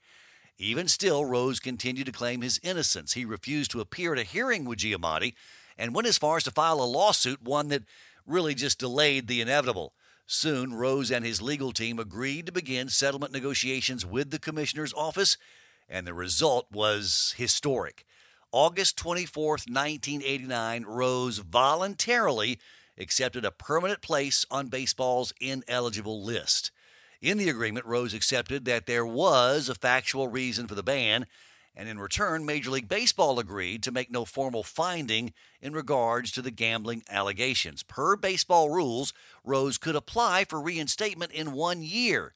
Even 0.59 0.87
still, 0.87 1.25
Rose 1.25 1.59
continued 1.59 2.06
to 2.06 2.12
claim 2.12 2.42
his 2.42 2.61
innocence. 2.62 3.14
He 3.14 3.25
refused 3.25 3.71
to 3.73 3.80
appear 3.80 4.12
at 4.12 4.18
a 4.18 4.25
hearing 4.25 4.66
with 4.66 4.80
Giamatti 4.80 5.35
and 5.78 5.94
went 5.94 6.06
as 6.06 6.18
far 6.18 6.37
as 6.37 6.44
to 6.44 6.50
file 6.50 6.80
a 6.80 6.85
lawsuit, 6.85 7.42
one 7.42 7.68
that 7.68 7.85
really 8.26 8.54
just 8.54 8.78
delayed 8.78 9.26
the 9.26 9.40
inevitable. 9.40 9.94
Soon, 10.26 10.75
Rose 10.75 11.11
and 11.11 11.25
his 11.25 11.42
legal 11.42 11.73
team 11.73 11.99
agreed 11.99 12.47
to 12.47 12.52
begin 12.52 12.88
settlement 12.88 13.32
negotiations 13.32 14.06
with 14.06 14.30
the 14.30 14.38
commissioner's 14.38 14.92
office, 14.92 15.37
and 15.88 16.06
the 16.06 16.14
result 16.14 16.66
was 16.71 17.35
historic. 17.37 18.06
August 18.52 18.99
24, 18.99 19.52
1989, 19.66 20.85
Rose 20.85 21.38
voluntarily 21.38 22.59
accepted 22.99 23.47
a 23.47 23.50
permanent 23.50 24.02
place 24.02 24.44
on 24.50 24.68
baseball's 24.68 25.32
ineligible 25.40 26.23
list. 26.23 26.71
In 27.23 27.38
the 27.38 27.49
agreement, 27.49 27.87
Rose 27.87 28.12
accepted 28.12 28.66
that 28.66 28.85
there 28.85 29.06
was 29.06 29.71
a 29.71 29.75
factual 29.75 30.28
reason 30.28 30.68
for 30.68 30.75
the 30.75 30.82
ban, 30.82 31.25
and 31.75 31.88
in 31.88 31.99
return, 31.99 32.44
Major 32.44 32.71
League 32.71 32.88
Baseball 32.88 33.38
agreed 33.38 33.82
to 33.85 33.90
make 33.90 34.11
no 34.11 34.26
formal 34.26 34.62
finding 34.62 35.32
in 35.62 35.73
regards 35.73 36.30
to 36.32 36.42
the 36.42 36.50
gambling 36.50 37.04
allegations. 37.09 37.82
Per 37.82 38.16
baseball 38.16 38.68
rules, 38.68 39.14
Rose 39.42 39.78
could 39.78 39.97
apply 39.97 40.44
for 40.44 40.61
reinstatement 40.61 41.32
in 41.32 41.52
one 41.52 41.82
year. 41.82 42.35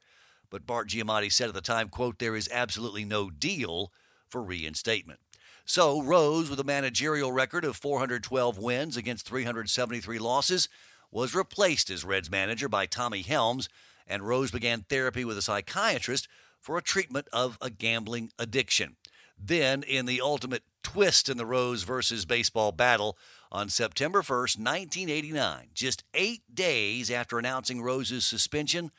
But 0.49 0.66
Bart 0.66 0.88
Giamatti 0.88 1.30
said 1.30 1.49
at 1.49 1.54
the 1.54 1.61
time, 1.61 1.90
quote, 1.90 2.18
there 2.18 2.37
is 2.37 2.49
absolutely 2.50 3.04
no 3.04 3.28
deal 3.28 3.92
for 4.26 4.42
reinstatement. 4.42 5.20
So, 5.68 6.00
Rose, 6.00 6.49
with 6.49 6.61
a 6.61 6.64
managerial 6.64 7.32
record 7.32 7.64
of 7.64 7.76
412 7.76 8.56
wins 8.56 8.96
against 8.96 9.26
373 9.26 10.20
losses, 10.20 10.68
was 11.11 11.35
replaced 11.35 11.90
as 11.90 12.04
Reds 12.04 12.30
manager 12.30 12.68
by 12.68 12.87
Tommy 12.87 13.23
Helms, 13.23 13.68
and 14.06 14.23
Rose 14.23 14.52
began 14.52 14.82
therapy 14.82 15.25
with 15.25 15.37
a 15.37 15.42
psychiatrist 15.42 16.28
for 16.61 16.78
a 16.78 16.82
treatment 16.82 17.26
of 17.32 17.58
a 17.61 17.68
gambling 17.68 18.30
addiction. 18.38 18.94
Then, 19.37 19.82
in 19.82 20.06
the 20.06 20.20
ultimate 20.20 20.62
twist 20.85 21.28
in 21.28 21.37
the 21.37 21.44
Rose 21.44 21.82
versus 21.82 22.25
baseball 22.25 22.70
battle 22.70 23.18
on 23.50 23.68
September 23.68 24.23
1st, 24.23 24.58
1989, 24.61 25.70
just 25.75 26.04
eight 26.14 26.42
days 26.54 27.11
after 27.11 27.40
announcing 27.40 27.82
Rose's 27.82 28.25
suspension, 28.25 28.92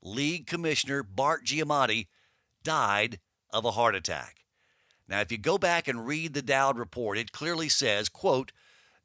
league 0.00 0.46
commissioner 0.46 1.02
Bart 1.02 1.44
Giamatti 1.44 2.06
died 2.62 3.20
of 3.50 3.66
a 3.66 3.72
heart 3.72 3.94
attack. 3.94 4.43
Now, 5.08 5.20
if 5.20 5.30
you 5.30 5.38
go 5.38 5.58
back 5.58 5.86
and 5.86 6.06
read 6.06 6.34
the 6.34 6.42
Dowd 6.42 6.78
report, 6.78 7.18
it 7.18 7.32
clearly 7.32 7.68
says, 7.68 8.08
quote, 8.08 8.52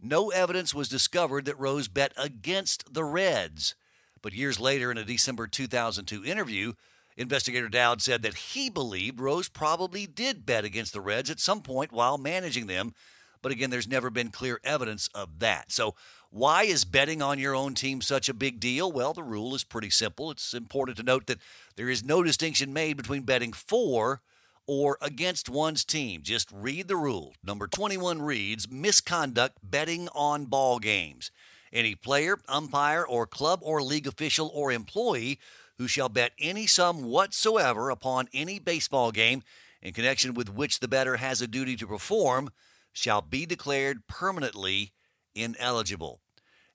no 0.02 0.30
evidence 0.30 0.74
was 0.74 0.88
discovered 0.88 1.46
that 1.46 1.60
Rose 1.60 1.90
bet 1.90 2.14
against 2.16 2.94
the 2.94 3.04
Reds. 3.04 3.76
But 4.22 4.34
years 4.34 4.60
later, 4.60 4.92
in 4.92 4.98
a 4.98 5.04
December 5.04 5.46
2002 5.48 6.24
interview, 6.24 6.74
investigator 7.18 7.68
Dowd 7.68 8.02
said 8.02 8.22
that 8.22 8.36
he 8.36 8.70
believed 8.70 9.20
Rose 9.20 9.50
probably 9.50 10.08
did 10.08 10.46
bet 10.46 10.64
against 10.64 10.94
the 10.94 11.02
Reds 11.02 11.30
at 11.30 11.40
some 11.40 11.62
point 11.62 11.92
while 11.92 12.18
managing 12.18 12.68
them. 12.68 12.94
But 13.42 13.52
again, 13.52 13.70
there's 13.70 13.88
never 13.88 14.10
been 14.10 14.30
clear 14.30 14.60
evidence 14.64 15.10
of 15.14 15.40
that. 15.40 15.72
So, 15.72 15.96
why 16.32 16.64
is 16.64 16.86
betting 16.86 17.22
on 17.22 17.40
your 17.40 17.56
own 17.56 17.74
team 17.74 18.02
such 18.02 18.30
a 18.30 18.34
big 18.34 18.60
deal? 18.60 18.92
Well, 18.92 19.14
the 19.14 19.24
rule 19.24 19.56
is 19.56 19.64
pretty 19.64 19.90
simple. 19.90 20.30
It's 20.30 20.54
important 20.54 20.98
to 20.98 21.04
note 21.04 21.26
that 21.28 21.40
there 21.76 21.90
is 21.90 22.04
no 22.04 22.22
distinction 22.22 22.72
made 22.72 22.98
between 22.98 23.24
betting 23.24 23.52
for 23.52 24.22
or 24.70 25.00
against 25.02 25.50
one's 25.50 25.84
team. 25.84 26.22
Just 26.22 26.52
read 26.54 26.88
the 26.88 26.96
rule. 26.96 27.34
Number 27.44 27.66
21 27.66 28.22
reads 28.22 28.70
misconduct 28.70 29.58
betting 29.64 30.08
on 30.10 30.46
ball 30.46 30.78
games. 30.78 31.32
Any 31.74 31.96
player, 31.96 32.38
umpire, 32.48 33.04
or 33.04 33.26
club 33.26 33.62
or 33.64 33.82
league 33.82 34.06
official 34.06 34.52
or 34.54 34.72
employee 34.72 35.40
who 35.80 35.88
shall 35.88 36.08
bet 36.08 36.34
any 36.38 36.68
sum 36.68 37.04
whatsoever 37.04 37.90
upon 37.90 38.28
any 38.32 38.60
baseball 38.60 39.12
game 39.12 39.42
in 39.82 39.92
connection 39.92 40.36
with 40.36 40.54
which 40.54 40.82
the 40.82 40.88
bettor 40.88 41.18
has 41.18 41.42
a 41.42 41.48
duty 41.48 41.76
to 41.76 41.88
perform 41.88 42.52
shall 42.94 43.22
be 43.22 43.48
declared 43.48 44.06
permanently 44.06 44.92
ineligible. 45.34 46.20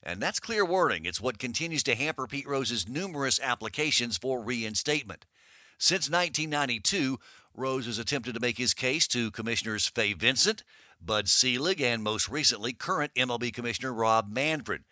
And 0.02 0.20
that's 0.20 0.40
clear 0.40 0.64
wording. 0.64 1.06
It's 1.06 1.20
what 1.20 1.38
continues 1.38 1.84
to 1.84 1.94
hamper 1.94 2.26
Pete 2.26 2.48
Rose's 2.48 2.88
numerous 2.88 3.38
applications 3.40 4.18
for 4.18 4.42
reinstatement. 4.42 5.26
Since 5.78 6.08
1992, 6.08 7.18
Rose 7.56 7.87
has 7.87 8.00
attempted 8.00 8.34
to 8.34 8.40
make 8.40 8.58
his 8.58 8.75
case 8.75 9.06
to 9.08 9.30
Commissioners 9.30 9.87
Fay 9.87 10.12
Vincent, 10.12 10.64
Bud 11.00 11.28
Selig, 11.28 11.80
and 11.80 12.02
most 12.02 12.28
recently, 12.28 12.73
current 12.73 13.14
MLB 13.14 13.54
Commissioner 13.54 13.92
Rob 13.92 14.28
Manfred. 14.28 14.82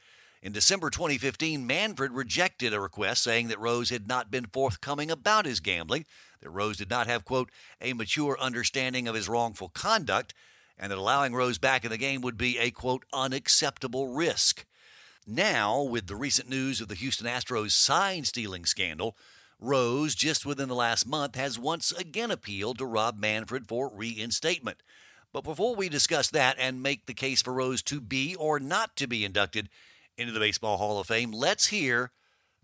In 0.43 0.53
December 0.53 0.89
2015, 0.89 1.67
Manfred 1.67 2.13
rejected 2.13 2.73
a 2.73 2.79
request 2.79 3.25
saying 3.25 3.49
that 3.49 3.59
Rose 3.59 3.91
had 3.91 4.07
not 4.07 4.31
been 4.31 4.47
forthcoming 4.47 5.11
about 5.11 5.45
his 5.45 5.59
gambling, 5.59 6.07
that 6.41 6.51
Rose 6.51 6.77
did 6.77 6.89
not 6.89 7.09
have, 7.09 7.25
quote, 7.25 7.51
a 7.81 7.95
mature 7.95 8.39
understanding 8.39 9.09
of 9.09 9.17
his 9.17 9.29
wrongful 9.29 9.71
conduct, 9.71 10.33
and 10.79 10.93
that 10.93 10.99
allowing 10.99 11.35
Rose 11.35 11.59
back 11.59 11.85
in 11.85 11.91
the 11.91 11.99
game 11.99 12.21
would 12.21 12.39
be 12.39 12.59
a, 12.59 12.71
quote, 12.71 13.05
unacceptable 13.13 14.15
risk. 14.15 14.67
Now, 15.27 15.83
with 15.83 16.07
the 16.07 16.17
recent 16.17 16.49
news 16.49 16.81
of 16.81 16.87
the 16.87 16.95
Houston 16.95 17.27
Astros 17.27 17.73
sign 17.73 18.25
stealing 18.25 18.67
scandal, 18.67 19.17
Rose, 19.63 20.17
just 20.17 20.45
within 20.45 20.69
the 20.69 20.75
last 20.75 21.07
month, 21.07 21.37
has 21.37 21.57
once 21.57 21.93
again 21.93 22.33
appealed 22.33 22.79
to 22.79 22.85
Rob 22.85 23.17
Manfred 23.17 23.69
for 23.69 23.89
reinstatement. 23.95 24.83
But 25.33 25.45
before 25.45 25.77
we 25.77 25.89
discuss 25.89 26.29
that 26.31 26.57
and 26.59 26.83
make 26.83 27.07
the 27.07 27.15
case 27.15 27.41
for 27.41 27.53
Rose 27.53 27.81
to 27.85 28.01
be 28.01 28.35
or 28.35 28.59
not 28.59 28.97
to 28.97 29.07
be 29.07 29.25
inducted 29.25 29.69
into 30.19 30.33
the 30.33 30.41
Baseball 30.41 30.79
Hall 30.79 30.99
of 30.99 31.07
Fame, 31.07 31.31
let's 31.31 31.69
hear 31.69 32.11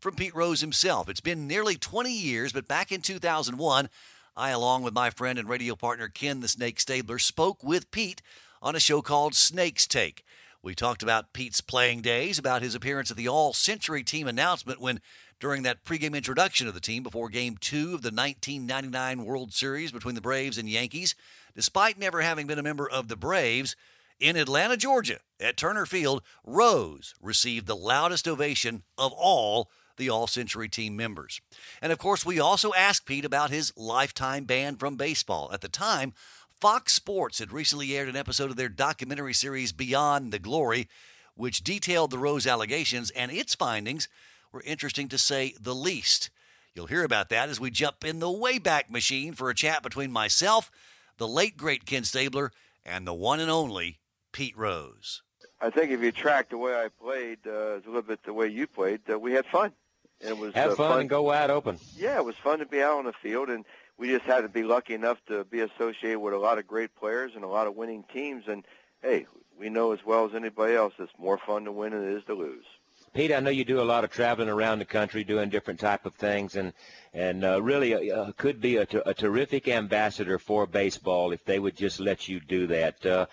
from 0.00 0.16
Pete 0.16 0.34
Rose 0.34 0.60
himself. 0.60 1.08
It's 1.08 1.20
been 1.20 1.46
nearly 1.46 1.76
20 1.76 2.12
years, 2.12 2.52
but 2.52 2.66
back 2.66 2.90
in 2.90 3.00
2001, 3.00 3.88
I, 4.36 4.50
along 4.50 4.82
with 4.82 4.92
my 4.92 5.10
friend 5.10 5.38
and 5.38 5.48
radio 5.48 5.76
partner 5.76 6.08
Ken 6.08 6.40
the 6.40 6.48
Snake 6.48 6.80
Stabler, 6.80 7.18
spoke 7.20 7.62
with 7.62 7.90
Pete 7.92 8.22
on 8.60 8.74
a 8.74 8.80
show 8.80 9.02
called 9.02 9.34
Snake's 9.34 9.86
Take. 9.86 10.24
We 10.62 10.74
talked 10.74 11.02
about 11.04 11.32
Pete's 11.32 11.60
playing 11.60 12.02
days, 12.02 12.38
about 12.38 12.62
his 12.62 12.74
appearance 12.74 13.10
at 13.10 13.16
the 13.16 13.28
All 13.28 13.52
Century 13.52 14.02
Team 14.02 14.26
announcement 14.26 14.80
when 14.80 15.00
during 15.40 15.62
that 15.62 15.84
pregame 15.84 16.16
introduction 16.16 16.66
of 16.66 16.74
the 16.74 16.80
team 16.80 17.02
before 17.02 17.28
Game 17.28 17.56
2 17.58 17.94
of 17.94 18.02
the 18.02 18.10
1999 18.10 19.24
World 19.24 19.52
Series 19.52 19.92
between 19.92 20.14
the 20.14 20.20
Braves 20.20 20.58
and 20.58 20.68
Yankees. 20.68 21.14
Despite 21.54 21.98
never 21.98 22.20
having 22.20 22.46
been 22.46 22.58
a 22.58 22.62
member 22.62 22.88
of 22.88 23.08
the 23.08 23.16
Braves, 23.16 23.76
in 24.20 24.36
Atlanta, 24.36 24.76
Georgia, 24.76 25.20
at 25.40 25.56
Turner 25.56 25.86
Field, 25.86 26.22
Rose 26.44 27.14
received 27.22 27.66
the 27.66 27.76
loudest 27.76 28.26
ovation 28.26 28.82
of 28.96 29.12
all 29.12 29.70
the 29.96 30.10
All 30.10 30.26
Century 30.26 30.68
team 30.68 30.96
members. 30.96 31.40
And 31.80 31.92
of 31.92 31.98
course, 31.98 32.26
we 32.26 32.40
also 32.40 32.72
asked 32.74 33.06
Pete 33.06 33.24
about 33.24 33.50
his 33.50 33.72
lifetime 33.76 34.44
ban 34.44 34.76
from 34.76 34.96
baseball. 34.96 35.50
At 35.52 35.60
the 35.60 35.68
time, 35.68 36.14
Fox 36.60 36.92
Sports 36.92 37.38
had 37.38 37.52
recently 37.52 37.96
aired 37.96 38.08
an 38.08 38.16
episode 38.16 38.50
of 38.50 38.56
their 38.56 38.68
documentary 38.68 39.34
series 39.34 39.72
Beyond 39.72 40.32
the 40.32 40.40
Glory, 40.40 40.88
which 41.36 41.62
detailed 41.62 42.10
the 42.10 42.18
Rose 42.18 42.46
allegations 42.46 43.10
and 43.10 43.30
its 43.30 43.54
findings 43.54 44.08
were 44.52 44.62
interesting 44.64 45.08
to 45.08 45.18
say 45.18 45.54
the 45.60 45.74
least. 45.74 46.30
You'll 46.74 46.86
hear 46.86 47.04
about 47.04 47.28
that 47.30 47.48
as 47.48 47.60
we 47.60 47.70
jump 47.70 48.04
in 48.04 48.20
the 48.20 48.26
Wayback 48.26 48.90
Machine 48.90 49.32
for 49.32 49.50
a 49.50 49.54
chat 49.54 49.82
between 49.82 50.12
myself, 50.12 50.70
the 51.16 51.28
late 51.28 51.56
great 51.56 51.86
Ken 51.86 52.04
Stabler, 52.04 52.52
and 52.84 53.06
the 53.06 53.14
one 53.14 53.40
and 53.40 53.50
only 53.50 53.98
Pete 54.32 54.56
Rose. 54.56 55.22
I 55.60 55.70
think 55.70 55.90
if 55.90 56.00
you 56.00 56.12
track 56.12 56.50
the 56.50 56.58
way 56.58 56.74
I 56.74 56.88
played, 56.88 57.38
uh, 57.46 57.74
a 57.74 57.82
little 57.84 58.02
bit 58.02 58.22
the 58.24 58.32
way 58.32 58.46
you 58.46 58.66
played, 58.66 59.00
uh, 59.10 59.18
we 59.18 59.32
had 59.32 59.44
fun. 59.46 59.72
And 60.20 60.30
it 60.30 60.38
was 60.38 60.54
have 60.54 60.72
uh, 60.72 60.76
fun, 60.76 60.90
fun 60.90 61.00
and 61.00 61.10
go 61.10 61.22
wide 61.22 61.50
open. 61.50 61.78
Yeah, 61.96 62.16
it 62.16 62.24
was 62.24 62.36
fun 62.36 62.60
to 62.60 62.66
be 62.66 62.80
out 62.80 62.98
on 62.98 63.04
the 63.04 63.12
field, 63.12 63.48
and 63.48 63.64
we 63.96 64.08
just 64.08 64.24
had 64.24 64.42
to 64.42 64.48
be 64.48 64.62
lucky 64.62 64.94
enough 64.94 65.18
to 65.26 65.44
be 65.44 65.60
associated 65.60 66.20
with 66.20 66.34
a 66.34 66.38
lot 66.38 66.58
of 66.58 66.66
great 66.66 66.94
players 66.94 67.32
and 67.34 67.44
a 67.44 67.48
lot 67.48 67.66
of 67.66 67.74
winning 67.76 68.04
teams. 68.12 68.44
And 68.46 68.64
hey, 69.02 69.26
we 69.58 69.68
know 69.68 69.92
as 69.92 70.00
well 70.06 70.24
as 70.24 70.34
anybody 70.34 70.74
else, 70.74 70.94
it's 70.98 71.12
more 71.18 71.38
fun 71.38 71.64
to 71.64 71.72
win 71.72 71.92
than 71.92 72.04
it 72.04 72.16
is 72.16 72.24
to 72.24 72.34
lose. 72.34 72.64
Pete, 73.14 73.32
I 73.32 73.40
know 73.40 73.50
you 73.50 73.64
do 73.64 73.80
a 73.80 73.82
lot 73.82 74.04
of 74.04 74.10
traveling 74.10 74.48
around 74.48 74.78
the 74.78 74.84
country, 74.84 75.24
doing 75.24 75.48
different 75.48 75.80
type 75.80 76.06
of 76.06 76.14
things, 76.14 76.56
and 76.56 76.72
and 77.14 77.44
uh, 77.44 77.60
really 77.62 78.12
uh, 78.12 78.32
could 78.36 78.60
be 78.60 78.76
a, 78.76 78.86
t- 78.86 79.00
a 79.04 79.14
terrific 79.14 79.66
ambassador 79.66 80.38
for 80.38 80.66
baseball 80.66 81.32
if 81.32 81.44
they 81.44 81.58
would 81.58 81.76
just 81.76 82.00
let 82.00 82.28
you 82.28 82.38
do 82.38 82.66
that. 82.66 83.04
Uh, 83.04 83.26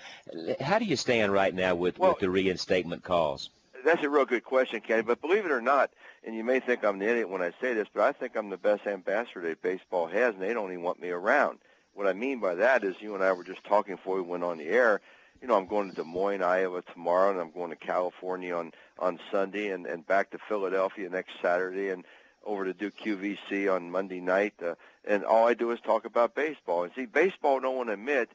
how 0.59 0.79
do 0.79 0.85
you 0.85 0.95
stand 0.95 1.33
right 1.33 1.53
now 1.53 1.75
with 1.75 1.99
well, 1.99 2.11
with 2.11 2.19
the 2.19 2.29
reinstatement 2.29 3.03
calls? 3.03 3.49
That's 3.83 4.03
a 4.03 4.09
real 4.09 4.25
good 4.25 4.43
question, 4.43 4.81
Kenny. 4.81 5.03
But 5.03 5.21
believe 5.21 5.45
it 5.45 5.51
or 5.51 5.61
not, 5.61 5.91
and 6.25 6.35
you 6.35 6.43
may 6.43 6.59
think 6.59 6.83
I'm 6.83 6.97
the 6.97 7.09
idiot 7.09 7.29
when 7.29 7.41
I 7.41 7.51
say 7.61 7.73
this, 7.73 7.87
but 7.93 8.03
I 8.03 8.11
think 8.11 8.35
I'm 8.35 8.49
the 8.49 8.57
best 8.57 8.87
ambassador 8.87 9.41
that 9.41 9.61
baseball 9.61 10.07
has, 10.07 10.33
and 10.33 10.41
they 10.41 10.53
don't 10.53 10.71
even 10.71 10.83
want 10.83 11.01
me 11.01 11.09
around. 11.09 11.59
What 11.93 12.07
I 12.07 12.13
mean 12.13 12.39
by 12.39 12.55
that 12.55 12.83
is, 12.83 12.95
you 12.99 13.13
and 13.15 13.23
I 13.23 13.31
were 13.31 13.43
just 13.43 13.63
talking 13.63 13.95
before 13.95 14.15
we 14.15 14.21
went 14.21 14.43
on 14.43 14.57
the 14.57 14.67
air 14.67 15.01
you 15.41 15.47
know, 15.47 15.57
I'm 15.57 15.67
going 15.67 15.89
to 15.89 15.95
Des 15.95 16.03
Moines, 16.03 16.41
Iowa 16.41 16.81
tomorrow, 16.93 17.31
and 17.31 17.39
I'm 17.39 17.51
going 17.51 17.69
to 17.69 17.75
California 17.75 18.55
on 18.55 18.71
on 18.99 19.19
Sunday, 19.31 19.69
and 19.69 19.85
and 19.85 20.05
back 20.05 20.31
to 20.31 20.37
Philadelphia 20.47 21.09
next 21.09 21.33
Saturday, 21.41 21.89
and 21.89 22.05
over 22.45 22.65
to 22.65 22.73
do 22.73 22.91
QVC 22.91 23.73
on 23.73 23.91
Monday 23.91 24.21
night. 24.21 24.53
Uh, 24.63 24.75
and 25.05 25.23
all 25.23 25.47
I 25.47 25.53
do 25.53 25.71
is 25.71 25.79
talk 25.81 26.05
about 26.05 26.35
baseball. 26.35 26.83
And 26.83 26.93
see, 26.95 27.05
baseball, 27.05 27.59
no 27.59 27.71
one 27.71 27.89
admit, 27.89 28.29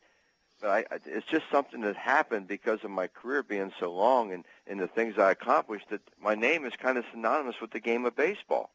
but 0.61 0.71
I, 0.71 0.85
it's 1.07 1.26
just 1.26 1.45
something 1.50 1.80
that 1.83 1.97
happened 1.97 2.49
because 2.49 2.80
of 2.85 2.90
my 2.90 3.07
career 3.07 3.42
being 3.42 3.73
so 3.78 3.92
long 3.92 4.33
and 4.33 4.45
and 4.66 4.80
the 4.80 4.88
things 4.88 5.19
I 5.19 5.30
accomplished. 5.30 5.87
That 5.90 6.02
my 6.21 6.35
name 6.35 6.64
is 6.64 6.73
kind 6.80 6.99
of 6.99 7.04
synonymous 7.11 7.61
with 7.61 7.71
the 7.71 7.80
game 7.80 8.04
of 8.04 8.16
baseball, 8.16 8.71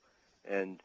and 0.50 0.82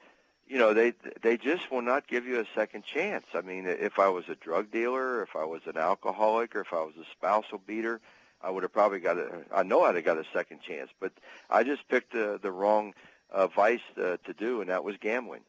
you 0.50 0.58
know, 0.58 0.74
they 0.74 0.94
they 1.22 1.36
just 1.36 1.70
will 1.70 1.80
not 1.80 2.08
give 2.08 2.26
you 2.26 2.40
a 2.40 2.46
second 2.56 2.84
chance. 2.84 3.24
I 3.34 3.40
mean, 3.40 3.66
if 3.66 4.00
I 4.00 4.08
was 4.08 4.28
a 4.28 4.34
drug 4.34 4.72
dealer, 4.72 5.22
if 5.22 5.36
I 5.36 5.44
was 5.44 5.62
an 5.66 5.76
alcoholic, 5.76 6.56
or 6.56 6.62
if 6.62 6.72
I 6.72 6.82
was 6.82 6.94
a 7.00 7.04
spousal 7.12 7.58
beater, 7.64 8.00
I 8.42 8.50
would 8.50 8.64
have 8.64 8.72
probably 8.72 8.98
got 8.98 9.16
a. 9.16 9.44
I 9.54 9.62
know 9.62 9.82
I'd 9.84 9.94
have 9.94 10.04
got 10.04 10.18
a 10.18 10.24
second 10.32 10.60
chance, 10.60 10.90
but 10.98 11.12
I 11.48 11.62
just 11.62 11.88
picked 11.88 12.12
the 12.12 12.40
the 12.42 12.50
wrong 12.50 12.94
uh, 13.30 13.46
vice 13.46 13.78
uh, 13.96 14.16
to 14.24 14.32
do, 14.36 14.60
and 14.60 14.70
that 14.70 14.82
was 14.82 14.96
gambling. 14.96 15.42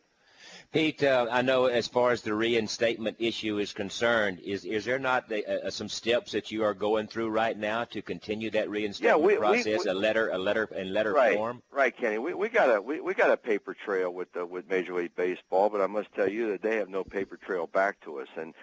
Pete, 0.71 1.03
uh, 1.03 1.27
I 1.29 1.41
know 1.41 1.65
as 1.65 1.87
far 1.87 2.11
as 2.11 2.21
the 2.21 2.33
reinstatement 2.33 3.17
issue 3.19 3.57
is 3.59 3.73
concerned, 3.73 4.39
is 4.39 4.63
is 4.65 4.85
there 4.85 4.99
not 4.99 5.31
uh, 5.31 5.69
some 5.69 5.89
steps 5.89 6.31
that 6.31 6.51
you 6.51 6.63
are 6.63 6.73
going 6.73 7.07
through 7.07 7.29
right 7.29 7.57
now 7.57 7.83
to 7.85 8.01
continue 8.01 8.49
that 8.51 8.69
reinstatement 8.69 9.19
yeah, 9.19 9.25
we, 9.25 9.35
process? 9.35 9.65
We, 9.65 9.77
we, 9.77 9.89
a 9.89 9.93
letter, 9.93 10.29
a 10.29 10.37
letter, 10.37 10.69
in 10.75 10.93
letter 10.93 11.13
right, 11.13 11.35
form. 11.35 11.61
Right, 11.71 11.95
Kenny. 11.95 12.17
We, 12.17 12.33
we 12.33 12.49
got 12.49 12.75
a 12.75 12.81
we, 12.81 13.01
we 13.01 13.13
got 13.13 13.31
a 13.31 13.37
paper 13.37 13.73
trail 13.73 14.13
with 14.13 14.29
uh, 14.37 14.45
with 14.45 14.69
Major 14.69 14.93
League 14.93 15.15
Baseball, 15.15 15.69
but 15.69 15.81
I 15.81 15.87
must 15.87 16.13
tell 16.13 16.29
you 16.29 16.51
that 16.51 16.61
they 16.61 16.77
have 16.77 16.89
no 16.89 17.03
paper 17.03 17.37
trail 17.37 17.67
back 17.67 17.99
to 18.01 18.19
us, 18.19 18.29
and 18.37 18.53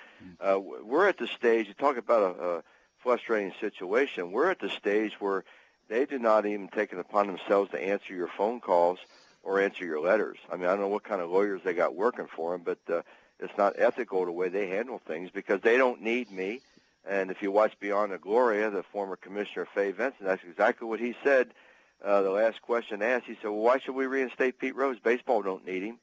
uh, 0.41 0.59
we're 0.59 1.09
at 1.09 1.19
the 1.19 1.27
stage. 1.27 1.69
You 1.69 1.75
talk 1.75 1.97
about 1.97 2.37
a, 2.39 2.45
a 2.45 2.63
frustrating 2.99 3.53
situation. 3.61 4.33
We're 4.33 4.51
at 4.51 4.61
the 4.61 4.71
stage 4.71 5.15
where 5.21 5.45
they 5.89 6.07
do 6.07 6.19
not 6.19 6.47
even 6.47 6.69
take 6.69 6.93
it 6.93 6.99
upon 6.99 7.27
themselves 7.27 7.71
to 7.71 7.83
answer 7.83 8.15
your 8.15 8.29
phone 8.29 8.61
calls 8.61 8.99
or 9.43 9.61
answer 9.61 9.85
your 9.85 10.01
letters. 10.01 10.39
I 10.51 10.57
mean, 10.57 10.67
I 10.67 10.71
don't 10.71 10.81
know 10.81 10.89
what 10.89 11.05
kind 11.05 11.21
of 11.21 11.31
lawyers 11.31 11.61
they 11.65 11.75
got 11.75 11.95
working 11.95 12.27
for 12.35 12.53
them, 12.53 12.63
but 12.65 12.79
uh, 12.93 13.03
it's 13.41 13.57
not 13.57 13.75
ethical 13.79 14.25
the 14.25 14.33
way 14.33 14.49
they 14.49 14.69
handle 14.69 15.01
things 15.07 15.31
because 15.33 15.61
they 15.61 15.77
don't 15.77 16.03
need 16.03 16.31
me. 16.31 16.61
And 17.09 17.31
if 17.31 17.41
you 17.41 17.51
watch 17.51 17.79
Beyond 17.81 18.13
the 18.13 18.19
Glory, 18.19 18.69
the 18.69 18.83
former 18.93 19.17
commissioner 19.17 19.67
Fay 19.75 19.93
Vincent, 19.93 20.25
that's 20.25 20.43
exactly 20.45 20.87
what 20.87 21.01
he 21.01 21.15
said. 21.25 21.49
Uh, 22.05 22.23
the 22.23 22.31
last 22.31 22.61
question 22.63 23.03
asked, 23.03 23.27
he 23.27 23.35
said, 23.35 23.51
"Well, 23.51 23.61
why 23.61 23.79
should 23.79 23.95
we 23.95 24.07
reinstate 24.07 24.59
Pete 24.59 24.77
Rose? 24.77 24.99
Baseball 25.01 25.43
don't 25.43 25.67
need 25.67 25.83
him, 25.83 25.99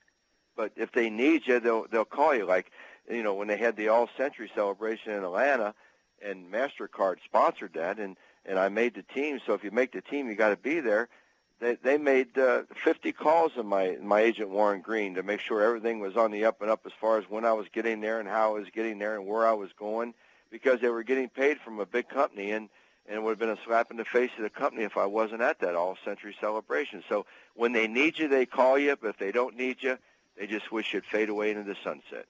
but 0.57 0.71
if 0.75 0.91
they 0.91 1.09
need 1.09 1.43
you, 1.45 1.59
they'll 1.59 1.85
they'll 1.89 2.03
call 2.03 2.35
you. 2.35 2.45
Like, 2.45 2.71
you 3.09 3.23
know, 3.23 3.33
when 3.33 3.47
they 3.47 3.57
had 3.57 3.77
the 3.77 3.89
All 3.89 4.09
Century 4.17 4.49
celebration 4.53 5.13
in 5.13 5.23
Atlanta, 5.23 5.73
and 6.21 6.51
Mastercard 6.51 7.17
sponsored 7.23 7.73
that, 7.75 7.99
and 7.99 8.17
and 8.45 8.59
I 8.59 8.69
made 8.69 8.95
the 8.95 9.03
team. 9.03 9.39
So 9.45 9.53
if 9.53 9.63
you 9.63 9.71
make 9.71 9.93
the 9.93 10.01
team, 10.01 10.27
you 10.27 10.35
got 10.35 10.49
to 10.49 10.57
be 10.57 10.79
there 10.79 11.07
they 11.59 11.75
they 11.75 11.97
made 11.97 12.37
uh, 12.37 12.63
50 12.83 13.11
calls 13.11 13.53
in 13.57 13.65
my 13.65 13.97
my 14.01 14.21
agent 14.21 14.49
Warren 14.49 14.81
Green 14.81 15.15
to 15.15 15.23
make 15.23 15.39
sure 15.39 15.61
everything 15.61 15.99
was 15.99 16.15
on 16.17 16.31
the 16.31 16.45
up 16.45 16.61
and 16.61 16.69
up 16.69 16.81
as 16.85 16.91
far 16.99 17.17
as 17.17 17.25
when 17.29 17.45
I 17.45 17.53
was 17.53 17.67
getting 17.73 18.01
there 18.01 18.19
and 18.19 18.27
how 18.27 18.55
I 18.55 18.59
was 18.59 18.69
getting 18.73 18.99
there 18.99 19.15
and 19.15 19.25
where 19.25 19.47
I 19.47 19.53
was 19.53 19.71
going 19.77 20.13
because 20.51 20.81
they 20.81 20.89
were 20.89 21.03
getting 21.03 21.29
paid 21.29 21.59
from 21.59 21.79
a 21.79 21.85
big 21.85 22.09
company 22.09 22.51
and 22.51 22.69
and 23.07 23.17
it 23.17 23.23
would 23.23 23.31
have 23.31 23.39
been 23.39 23.49
a 23.49 23.57
slap 23.65 23.91
in 23.91 23.97
the 23.97 24.05
face 24.05 24.31
of 24.37 24.43
the 24.43 24.49
company 24.49 24.83
if 24.83 24.97
I 24.97 25.05
wasn't 25.05 25.41
at 25.41 25.59
that 25.59 25.75
all 25.75 25.95
century 26.03 26.35
celebration. 26.39 27.03
So 27.07 27.25
when 27.53 27.71
they 27.71 27.87
need 27.87 28.17
you, 28.17 28.27
they 28.27 28.47
call 28.47 28.79
you, 28.79 28.95
but 28.99 29.09
if 29.09 29.17
they 29.17 29.31
don't 29.31 29.55
need 29.55 29.77
you, 29.81 29.99
they 30.37 30.47
just 30.47 30.71
wish 30.71 30.93
you'd 30.93 31.05
fade 31.05 31.29
away 31.29 31.51
into 31.51 31.63
the 31.63 31.75
sunset. 31.83 32.25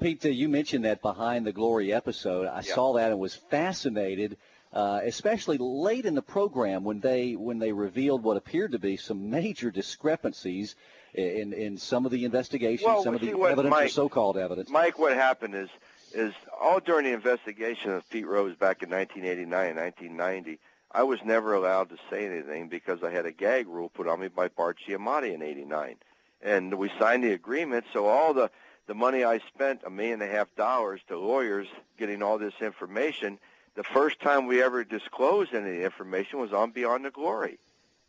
Pete, 0.00 0.24
you 0.24 0.48
mentioned 0.48 0.84
that 0.84 1.02
behind 1.02 1.46
the 1.46 1.52
glory 1.52 1.92
episode. 1.92 2.46
I 2.46 2.62
yeah. 2.64 2.74
saw 2.74 2.94
that 2.94 3.10
and 3.10 3.20
was 3.20 3.34
fascinated 3.34 4.38
uh, 4.72 5.00
especially 5.04 5.58
late 5.58 6.06
in 6.06 6.14
the 6.14 6.22
program 6.22 6.84
when 6.84 7.00
they 7.00 7.34
when 7.34 7.58
they 7.58 7.72
revealed 7.72 8.22
what 8.22 8.36
appeared 8.36 8.72
to 8.72 8.78
be 8.78 8.96
some 8.96 9.30
major 9.30 9.70
discrepancies 9.70 10.76
in 11.14 11.52
in 11.52 11.76
some 11.76 12.06
of 12.06 12.12
the 12.12 12.24
investigations, 12.24 12.86
well, 12.86 13.02
some 13.02 13.14
of 13.14 13.20
the 13.20 13.32
evidence 13.32 13.70
Mike, 13.70 13.86
or 13.86 13.90
so-called 13.90 14.36
evidence. 14.36 14.70
Mike, 14.70 14.98
what 14.98 15.12
happened 15.12 15.54
is 15.54 15.68
is 16.12 16.32
all 16.60 16.80
during 16.80 17.04
the 17.04 17.12
investigation 17.12 17.90
of 17.90 18.08
Pete 18.10 18.26
Rose 18.26 18.56
back 18.56 18.82
in 18.82 18.90
1989 18.90 19.68
and 19.70 19.76
1990. 19.76 20.58
I 20.92 21.04
was 21.04 21.20
never 21.24 21.54
allowed 21.54 21.88
to 21.90 21.96
say 22.08 22.26
anything 22.26 22.68
because 22.68 23.04
I 23.04 23.10
had 23.10 23.24
a 23.24 23.30
gag 23.30 23.68
rule 23.68 23.88
put 23.88 24.08
on 24.08 24.20
me 24.20 24.28
by 24.28 24.48
Bart 24.48 24.78
Giamatti 24.86 25.32
in 25.34 25.42
'89, 25.42 25.96
and 26.42 26.74
we 26.74 26.90
signed 26.98 27.24
the 27.24 27.32
agreement. 27.32 27.86
So 27.92 28.06
all 28.06 28.34
the 28.34 28.50
the 28.86 28.94
money 28.94 29.24
I 29.24 29.38
spent, 29.54 29.82
a 29.84 29.90
million 29.90 30.20
and 30.20 30.30
a 30.30 30.32
half 30.32 30.54
dollars 30.56 31.00
to 31.08 31.18
lawyers 31.18 31.68
getting 31.98 32.22
all 32.22 32.38
this 32.38 32.54
information, 32.60 33.38
the 33.76 33.84
first 33.84 34.20
time 34.20 34.46
we 34.46 34.62
ever 34.62 34.84
disclosed 34.84 35.54
any 35.54 35.82
information 35.82 36.38
was 36.38 36.52
on 36.52 36.70
Beyond 36.70 37.04
the 37.04 37.10
Glory. 37.10 37.58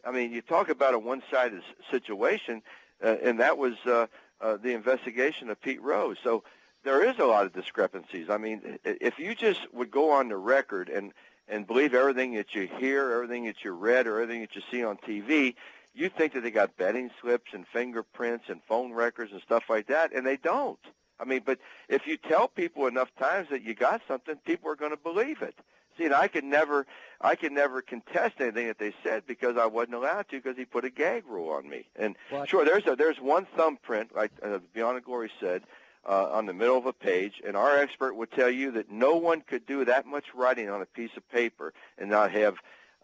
I 0.04 0.12
mean, 0.12 0.32
you 0.32 0.42
talk 0.42 0.70
about 0.70 0.94
a 0.94 1.00
one-sided 1.00 1.62
situation, 1.92 2.62
uh, 3.04 3.18
and 3.22 3.40
that 3.40 3.58
was 3.58 3.76
uh, 3.86 4.08
uh, 4.42 4.58
the 4.58 4.74
investigation 4.74 5.50
of 5.50 5.62
Pete 5.62 5.82
Rose. 5.82 6.18
So 6.24 6.44
there 6.84 7.08
is 7.08 7.20
a 7.20 7.26
lot 7.26 7.46
of 7.46 7.54
discrepancies. 7.54 8.30
I 8.30 8.38
mean, 8.38 8.80
if 8.84 9.20
you 9.20 9.36
just 9.36 9.72
would 9.74 9.92
go 9.92 10.12
on 10.12 10.30
the 10.30 10.38
record 10.38 10.90
and 10.90 11.14
and 11.48 11.68
believe 11.68 11.94
everything 11.94 12.36
that 12.36 12.56
you 12.56 12.70
hear, 12.80 13.12
everything 13.12 13.46
that 13.46 13.64
you 13.64 13.72
read, 13.72 14.08
or 14.08 14.22
everything 14.22 14.42
that 14.42 14.56
you 14.56 14.62
see 14.72 14.86
on 14.86 14.96
TV, 14.98 15.56
you 15.94 16.08
think 16.08 16.34
that 16.34 16.42
they 16.42 16.52
got 16.52 16.78
betting 16.78 17.12
slips 17.20 17.52
and 17.54 17.68
fingerprints 17.68 18.46
and 18.48 18.62
phone 18.64 18.94
records 18.94 19.34
and 19.34 19.42
stuff 19.42 19.66
like 19.70 19.88
that, 19.88 20.14
and 20.14 20.26
they 20.26 20.38
don't. 20.38 20.80
I 21.22 21.26
mean, 21.26 21.42
but 21.46 21.60
if 21.88 22.08
you 22.08 22.18
tell 22.18 22.48
people 22.48 22.88
enough 22.88 23.10
times 23.20 23.50
that 23.52 23.64
you 23.64 23.74
got 23.74 24.02
something, 24.08 24.36
people 24.38 24.72
are 24.72 24.76
going 24.76 24.92
to 24.92 24.98
believe 24.98 25.42
it. 25.42 25.56
See, 25.98 26.06
and 26.06 26.14
I 26.14 26.28
could 26.28 26.46
never, 26.46 26.88
I 27.20 27.36
could 27.36 27.52
never 27.52 27.82
contest 27.82 28.36
anything 28.40 28.68
that 28.68 28.80
they 28.80 28.94
said 29.04 29.24
because 29.28 29.58
I 29.58 29.66
wasn't 29.66 29.96
allowed 29.96 30.30
to 30.30 30.38
because 30.38 30.58
he 30.58 30.66
put 30.66 30.86
a 30.86 30.90
gag 30.90 31.26
rule 31.28 31.50
on 31.50 31.70
me. 31.70 31.86
And 31.96 32.16
what? 32.30 32.50
sure, 32.50 32.66
there's 32.66 32.88
a, 32.88 32.96
there's 32.96 33.20
one 33.20 33.46
thumbprint, 33.58 34.16
like 34.16 34.32
uh, 34.42 34.60
Beyond 34.74 35.04
Glory 35.04 35.30
said, 35.40 35.64
uh, 36.08 36.30
on 36.32 36.46
the 36.46 36.54
middle 36.54 36.78
of 36.78 36.86
a 36.86 36.94
page, 36.94 37.42
and 37.46 37.56
our 37.56 37.78
expert 37.78 38.16
would 38.16 38.32
tell 38.32 38.50
you 38.50 38.72
that 38.72 38.90
no 38.90 39.18
one 39.18 39.42
could 39.42 39.66
do 39.68 39.86
that 39.86 40.08
much 40.08 40.34
writing 40.34 40.70
on 40.70 40.82
a 40.82 40.86
piece 40.86 41.12
of 41.16 41.30
paper 41.30 41.74
and 41.98 42.10
not 42.10 42.32
have 42.32 42.56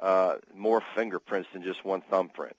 uh, 0.02 0.36
more 0.56 0.82
fingerprints 0.96 1.50
than 1.54 1.62
just 1.62 1.84
one 1.86 2.02
thumbprint 2.10 2.58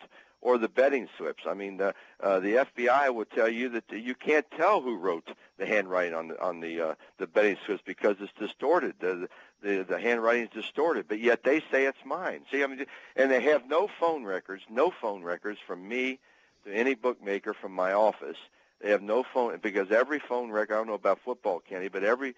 or 0.48 0.56
the 0.56 0.68
betting 0.68 1.06
slips. 1.18 1.42
I 1.46 1.52
mean, 1.52 1.76
the 1.76 1.94
uh, 2.20 2.40
the 2.40 2.64
FBI 2.64 3.14
will 3.14 3.26
tell 3.26 3.50
you 3.50 3.68
that 3.68 3.84
you 3.92 4.14
can't 4.14 4.50
tell 4.52 4.80
who 4.80 4.96
wrote 4.96 5.28
the 5.58 5.66
handwriting 5.66 6.14
on 6.14 6.28
the 6.28 6.40
on 6.42 6.61
the 6.61 6.80
uh, 6.80 6.94
the 7.18 7.26
betting 7.26 7.58
slips 7.66 7.82
because 7.84 8.16
it's 8.20 8.32
distorted. 8.38 8.94
The, 8.98 9.28
the 9.61 9.84
the 9.87 10.00
handwriting 10.00 10.44
is 10.44 10.50
distorted, 10.50 11.04
but 11.06 11.20
yet 11.20 11.44
they 11.44 11.61
say 11.70 11.84
it's 11.84 11.98
mine. 12.02 12.40
See, 12.50 12.64
I 12.64 12.66
mean, 12.66 12.87
and 13.14 13.30
they 13.30 13.42
have 13.42 13.68
no 13.68 13.90
phone 14.00 14.24
records, 14.24 14.62
no 14.70 14.90
phone 14.90 15.22
records 15.22 15.58
from 15.66 15.87
me 15.87 16.18
to 16.64 16.72
any 16.72 16.94
bookmaker 16.94 17.52
from 17.52 17.72
my 17.72 17.92
office. 17.92 18.38
They 18.80 18.88
have 18.90 19.02
no 19.02 19.24
phone 19.34 19.58
because 19.62 19.90
every 19.90 20.18
phone 20.18 20.50
record. 20.50 20.72
I 20.72 20.76
don't 20.78 20.87
know 20.87 20.94
about 20.94 21.18
football, 21.22 21.61
Kenny, 21.61 21.88
but 21.88 22.04
every 22.04 22.34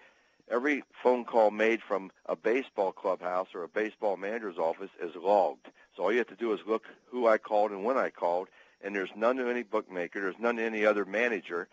every 0.49 0.83
phone 1.03 1.25
call 1.25 1.51
made 1.51 1.81
from 1.81 2.11
a 2.25 2.35
baseball 2.35 2.91
clubhouse 2.91 3.47
or 3.53 3.63
a 3.63 3.67
baseball 3.67 4.17
manager's 4.17 4.57
office 4.57 4.89
is 5.01 5.15
logged. 5.15 5.67
So 5.95 6.03
all 6.03 6.11
you 6.11 6.19
have 6.19 6.27
to 6.27 6.35
do 6.35 6.53
is 6.53 6.59
look 6.65 6.83
who 7.09 7.27
I 7.27 7.37
called 7.37 7.71
and 7.71 7.83
when 7.83 7.97
I 7.97 8.09
called, 8.09 8.47
and 8.81 8.95
there's 8.95 9.09
none 9.15 9.37
to 9.37 9.49
any 9.49 9.63
bookmaker, 9.63 10.21
there's 10.21 10.39
none 10.39 10.55
to 10.55 10.63
any 10.63 10.85
other 10.85 11.05
manager, 11.05 11.67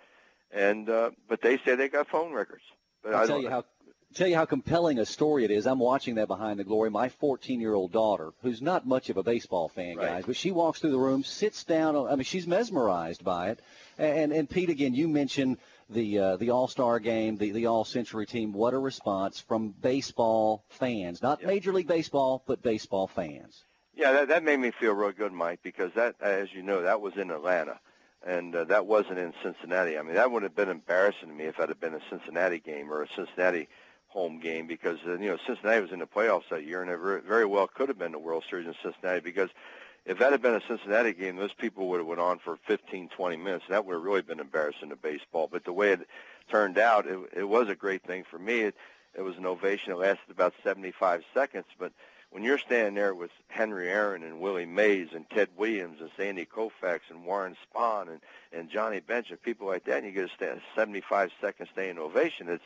and 0.51 0.89
uh, 0.89 1.11
but 1.29 1.41
they 1.41 1.59
say 1.59 1.75
they 1.75 1.89
got 1.89 2.09
phone 2.09 2.33
records. 2.33 2.65
But 3.03 3.15
I'll 3.15 3.23
I 3.23 3.27
tell 3.27 3.41
you 3.41 3.51
how 3.51 3.65
tell 4.15 4.27
you 4.27 4.37
how 4.37 4.45
compelling 4.45 4.99
a 4.99 5.07
story 5.07 5.45
it 5.45 5.51
is. 5.51 5.67
I'm 5.67 5.79
watching 5.79 6.17
that 6.17 6.29
behind 6.29 6.59
the 6.59 6.65
glory. 6.65 6.91
My 6.91 7.09
14-year-old 7.09 7.93
daughter, 7.93 8.33
who's 8.43 8.63
not 8.63 8.87
much 8.87 9.11
of 9.11 9.17
a 9.17 9.23
baseball 9.23 9.69
fan, 9.69 9.97
right. 9.97 10.07
guys, 10.07 10.25
but 10.27 10.37
she 10.37 10.51
walks 10.51 10.81
through 10.81 10.93
the 10.93 10.99
room, 10.99 11.23
sits 11.23 11.65
down. 11.65 11.97
I 11.97 12.15
mean, 12.17 12.25
she's 12.25 12.47
mesmerized 12.47 13.25
by 13.25 13.51
it. 13.51 13.61
And 13.99 14.33
and 14.33 14.49
Pete, 14.49 14.71
again, 14.71 14.95
you 14.95 15.09
mentioned 15.09 15.59
the 15.91 16.19
uh, 16.19 16.37
the 16.37 16.51
All 16.51 16.69
Star 16.69 16.99
game, 16.99 17.37
the 17.37 17.51
the 17.51 17.67
All 17.67 17.85
Century 17.85 18.27
team. 18.27 18.53
What 18.53 18.75
a 18.75 18.79
response 18.79 19.41
from 19.41 19.71
baseball 19.71 20.65
fans, 20.69 21.23
not 21.23 21.41
yep. 21.41 21.49
Major 21.49 21.73
League 21.73 21.87
Baseball, 21.87 22.43
but 22.47 22.63
baseball 22.63 23.07
fans. 23.07 23.65
Yeah, 23.95 24.13
that, 24.13 24.29
that 24.29 24.45
made 24.45 24.61
me 24.61 24.71
feel 24.71 24.93
real 24.93 25.11
good, 25.11 25.33
Mike, 25.33 25.59
because 25.63 25.93
that, 25.95 26.15
as 26.21 26.53
you 26.53 26.63
know, 26.63 26.83
that 26.83 27.01
was 27.01 27.17
in 27.17 27.33
Atlanta, 27.33 27.81
and 28.25 28.55
uh, 28.55 28.63
that 28.65 28.87
wasn't 28.87 29.19
in 29.19 29.33
Cincinnati. 29.43 29.99
I 29.99 30.03
mean, 30.03 30.15
that 30.15 30.31
would 30.31 30.45
have 30.45 30.55
been 30.55 30.69
embarrassing 30.69 31.29
to 31.29 31.35
me 31.35 31.47
if 31.47 31.59
it 31.59 31.69
had 31.69 31.81
been 31.81 31.95
a 31.95 32.01
Cincinnati 32.09 32.61
game 32.61 32.93
or 32.93 33.03
a 33.03 33.09
Cincinnati 33.17 33.69
home 34.07 34.39
game, 34.39 34.67
because 34.67 34.99
uh, 35.07 35.19
you 35.19 35.29
know 35.31 35.39
Cincinnati 35.47 35.81
was 35.81 35.93
in 35.93 35.99
the 35.99 36.07
playoffs 36.07 36.49
that 36.51 36.65
year, 36.65 36.83
and 36.83 36.91
it 36.91 37.25
very 37.27 37.45
well 37.45 37.67
could 37.67 37.89
have 37.89 37.99
been 37.99 38.13
the 38.13 38.19
World 38.19 38.45
Series 38.49 38.67
in 38.67 38.75
Cincinnati. 38.83 39.21
Because 39.21 39.51
if 40.09 40.19
that 40.19 40.33
had 40.33 40.41
been 40.41 40.55
a 40.55 40.63
Cincinnati 40.67 41.13
game, 41.13 41.37
those 41.37 41.53
people 41.53 41.87
would 41.89 41.99
have 41.99 42.07
went 42.07 42.21
on 42.21 42.39
for 42.39 42.57
15, 42.67 43.11
20 43.11 43.37
minutes, 43.37 43.67
that 43.69 43.85
would 43.85 43.93
have 43.93 44.03
really 44.03 44.23
been 44.23 44.41
embarrassing 44.41 44.89
to 44.89 44.97
baseball. 44.97 45.49
But 45.53 45.65
the 45.65 45.73
way 45.73 45.93
it 45.93 46.09
turned 46.51 46.79
out, 46.79 47.07
it, 47.07 47.19
it 47.37 47.45
was 47.45 47.69
a 47.69 47.75
great 47.75 48.03
thing 48.05 48.25
for 48.29 48.39
me. 48.39 48.61
It, 48.61 48.75
it 49.15 49.21
was 49.21 49.37
an 49.37 49.45
ovation. 49.45 49.93
It 49.93 49.99
lasted 49.99 50.31
about 50.31 50.55
75 50.65 51.25
seconds, 51.35 51.67
but 51.79 51.93
when 52.31 52.43
you're 52.43 52.59
standing 52.59 52.95
there 52.95 53.15
with 53.15 53.31
Henry 53.49 53.89
Aaron 53.89 54.23
and 54.23 54.41
Willie 54.41 54.67
Mays 54.67 55.09
and 55.15 55.29
Ted 55.31 55.49
Williams 55.57 56.01
and 56.01 56.11
Sandy 56.17 56.47
Koufax 56.47 57.01
and 57.11 57.25
Warren 57.25 57.57
Spahn 57.67 58.09
and, 58.09 58.21
and 58.53 58.71
Johnny 58.71 59.01
Bench 59.01 59.31
and 59.31 59.43
people 59.43 59.67
like 59.67 59.85
that, 59.85 59.99
and 59.99 60.07
you 60.07 60.13
get 60.13 60.31
a 60.31 60.35
stand, 60.35 60.61
75 60.75 61.31
second 61.41 61.69
standing 61.73 61.99
ovation, 61.99 62.49
it's 62.49 62.65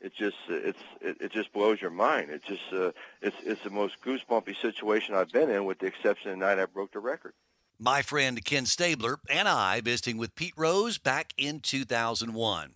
it 0.00 0.12
just 0.14 0.36
it's 0.48 0.82
it, 1.00 1.16
it 1.20 1.32
just 1.32 1.52
blows 1.52 1.80
your 1.80 1.90
mind. 1.90 2.30
It 2.30 2.42
just 2.44 2.72
uh, 2.72 2.92
it's 3.22 3.36
it's 3.44 3.62
the 3.62 3.70
most 3.70 4.00
goosebumpy 4.02 4.60
situation 4.60 5.14
I've 5.14 5.32
been 5.32 5.50
in, 5.50 5.64
with 5.64 5.78
the 5.78 5.86
exception 5.86 6.30
of 6.30 6.38
the 6.38 6.44
night 6.44 6.58
I 6.58 6.66
broke 6.66 6.92
the 6.92 7.00
record. 7.00 7.34
My 7.78 8.02
friend 8.02 8.44
Ken 8.44 8.66
Stabler 8.66 9.18
and 9.28 9.48
I 9.48 9.80
visiting 9.80 10.16
with 10.16 10.36
Pete 10.36 10.54
Rose 10.56 10.98
back 10.98 11.32
in 11.36 11.60
2001. 11.60 12.70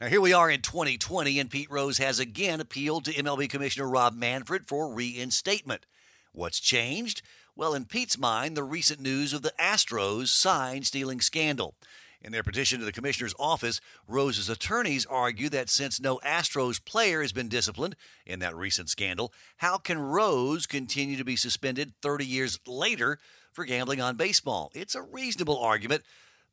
Now, 0.00 0.06
here 0.06 0.20
we 0.20 0.32
are 0.32 0.50
in 0.50 0.62
2020, 0.62 1.38
and 1.38 1.50
Pete 1.50 1.70
Rose 1.70 1.98
has 1.98 2.18
again 2.18 2.60
appealed 2.60 3.04
to 3.04 3.12
MLB 3.12 3.50
Commissioner 3.50 3.88
Rob 3.88 4.14
Manfred 4.14 4.66
for 4.66 4.92
reinstatement. 4.92 5.84
What's 6.32 6.60
changed? 6.60 7.20
Well, 7.56 7.74
in 7.74 7.84
Pete's 7.84 8.16
mind, 8.16 8.56
the 8.56 8.62
recent 8.62 9.00
news 9.00 9.32
of 9.32 9.42
the 9.42 9.52
Astros 9.58 10.28
sign 10.28 10.84
stealing 10.84 11.20
scandal. 11.20 11.74
In 12.20 12.32
their 12.32 12.42
petition 12.42 12.80
to 12.80 12.84
the 12.84 12.92
commissioner's 12.92 13.34
office, 13.38 13.80
Rose's 14.08 14.48
attorneys 14.48 15.06
argue 15.06 15.48
that 15.50 15.70
since 15.70 16.00
no 16.00 16.18
Astros 16.24 16.84
player 16.84 17.22
has 17.22 17.32
been 17.32 17.48
disciplined 17.48 17.94
in 18.26 18.40
that 18.40 18.56
recent 18.56 18.88
scandal, 18.88 19.32
how 19.58 19.78
can 19.78 19.98
Rose 19.98 20.66
continue 20.66 21.16
to 21.16 21.24
be 21.24 21.36
suspended 21.36 21.92
30 22.02 22.26
years 22.26 22.58
later 22.66 23.18
for 23.52 23.64
gambling 23.64 24.00
on 24.00 24.16
baseball? 24.16 24.72
It's 24.74 24.96
a 24.96 25.02
reasonable 25.02 25.58
argument, 25.58 26.02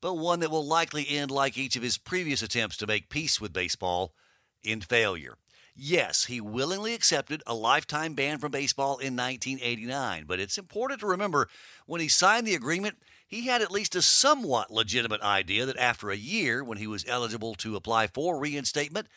but 0.01 0.13
one 0.13 0.39
that 0.41 0.51
will 0.51 0.65
likely 0.65 1.07
end 1.09 1.31
like 1.31 1.57
each 1.57 1.75
of 1.75 1.83
his 1.83 1.97
previous 1.97 2.43
attempts 2.43 2.77
to 2.77 2.87
make 2.87 3.09
peace 3.09 3.41
with 3.41 3.51
baseball 3.51 4.13
in 4.63 4.81
failure. 4.81 5.35
Yes, 5.75 6.25
he 6.25 6.39
willingly 6.39 6.93
accepted 6.93 7.43
a 7.45 7.53
lifetime 7.53 8.13
ban 8.13 8.37
from 8.37 8.51
baseball 8.51 8.97
in 8.97 9.15
1989, 9.15 10.23
but 10.25 10.39
it's 10.39 10.57
important 10.57 11.01
to 11.01 11.07
remember 11.07 11.49
when 11.85 11.99
he 11.99 12.07
signed 12.07 12.47
the 12.47 12.55
agreement, 12.55 12.97
he 13.27 13.47
had 13.47 13.61
at 13.61 13.71
least 13.71 13.95
a 13.95 14.01
somewhat 14.01 14.71
legitimate 14.71 15.21
idea 15.21 15.65
that 15.65 15.77
after 15.77 16.09
a 16.09 16.17
year, 16.17 16.63
when 16.63 16.77
he 16.77 16.87
was 16.87 17.05
eligible 17.07 17.55
to 17.55 17.75
apply 17.75 18.07
for 18.07 18.39
reinstatement, 18.39 19.07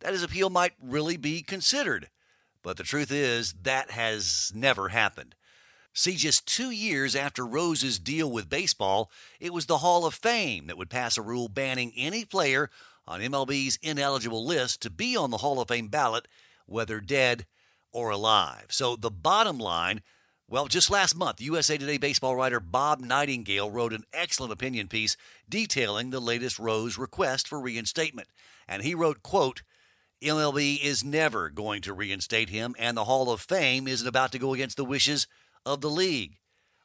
that 0.00 0.12
his 0.12 0.22
appeal 0.22 0.50
might 0.50 0.72
really 0.80 1.16
be 1.16 1.42
considered. 1.42 2.08
But 2.62 2.76
the 2.76 2.82
truth 2.82 3.10
is, 3.10 3.54
that 3.62 3.90
has 3.90 4.52
never 4.54 4.88
happened. 4.88 5.34
See, 5.92 6.14
just 6.14 6.46
two 6.46 6.70
years 6.70 7.16
after 7.16 7.44
Rose's 7.44 7.98
deal 7.98 8.30
with 8.30 8.48
baseball, 8.48 9.10
it 9.40 9.52
was 9.52 9.66
the 9.66 9.78
Hall 9.78 10.06
of 10.06 10.14
Fame 10.14 10.66
that 10.66 10.78
would 10.78 10.90
pass 10.90 11.16
a 11.16 11.22
rule 11.22 11.48
banning 11.48 11.92
any 11.96 12.24
player 12.24 12.70
on 13.06 13.20
MLB's 13.20 13.78
ineligible 13.82 14.46
list 14.46 14.80
to 14.82 14.90
be 14.90 15.16
on 15.16 15.30
the 15.30 15.38
Hall 15.38 15.60
of 15.60 15.68
Fame 15.68 15.88
ballot, 15.88 16.28
whether 16.66 17.00
dead 17.00 17.46
or 17.92 18.10
alive. 18.10 18.66
So 18.68 18.96
the 18.96 19.10
bottom 19.10 19.58
line 19.58 20.02
well, 20.50 20.66
just 20.66 20.90
last 20.90 21.14
month, 21.14 21.42
USA 21.42 21.76
Today 21.76 21.98
baseball 21.98 22.34
writer 22.34 22.58
Bob 22.58 23.00
Nightingale 23.00 23.70
wrote 23.70 23.92
an 23.92 24.04
excellent 24.14 24.50
opinion 24.50 24.88
piece 24.88 25.14
detailing 25.46 26.08
the 26.08 26.20
latest 26.20 26.58
Rose 26.58 26.96
request 26.96 27.46
for 27.46 27.60
reinstatement. 27.60 28.28
And 28.66 28.82
he 28.82 28.94
wrote, 28.94 29.22
quote, 29.22 29.62
MLB 30.22 30.82
is 30.82 31.04
never 31.04 31.50
going 31.50 31.82
to 31.82 31.92
reinstate 31.92 32.48
him, 32.48 32.74
and 32.78 32.96
the 32.96 33.04
Hall 33.04 33.30
of 33.30 33.42
Fame 33.42 33.86
isn't 33.86 34.08
about 34.08 34.32
to 34.32 34.38
go 34.38 34.54
against 34.54 34.78
the 34.78 34.86
wishes 34.86 35.26
of 35.66 35.82
the 35.82 35.90
league. 35.90 36.38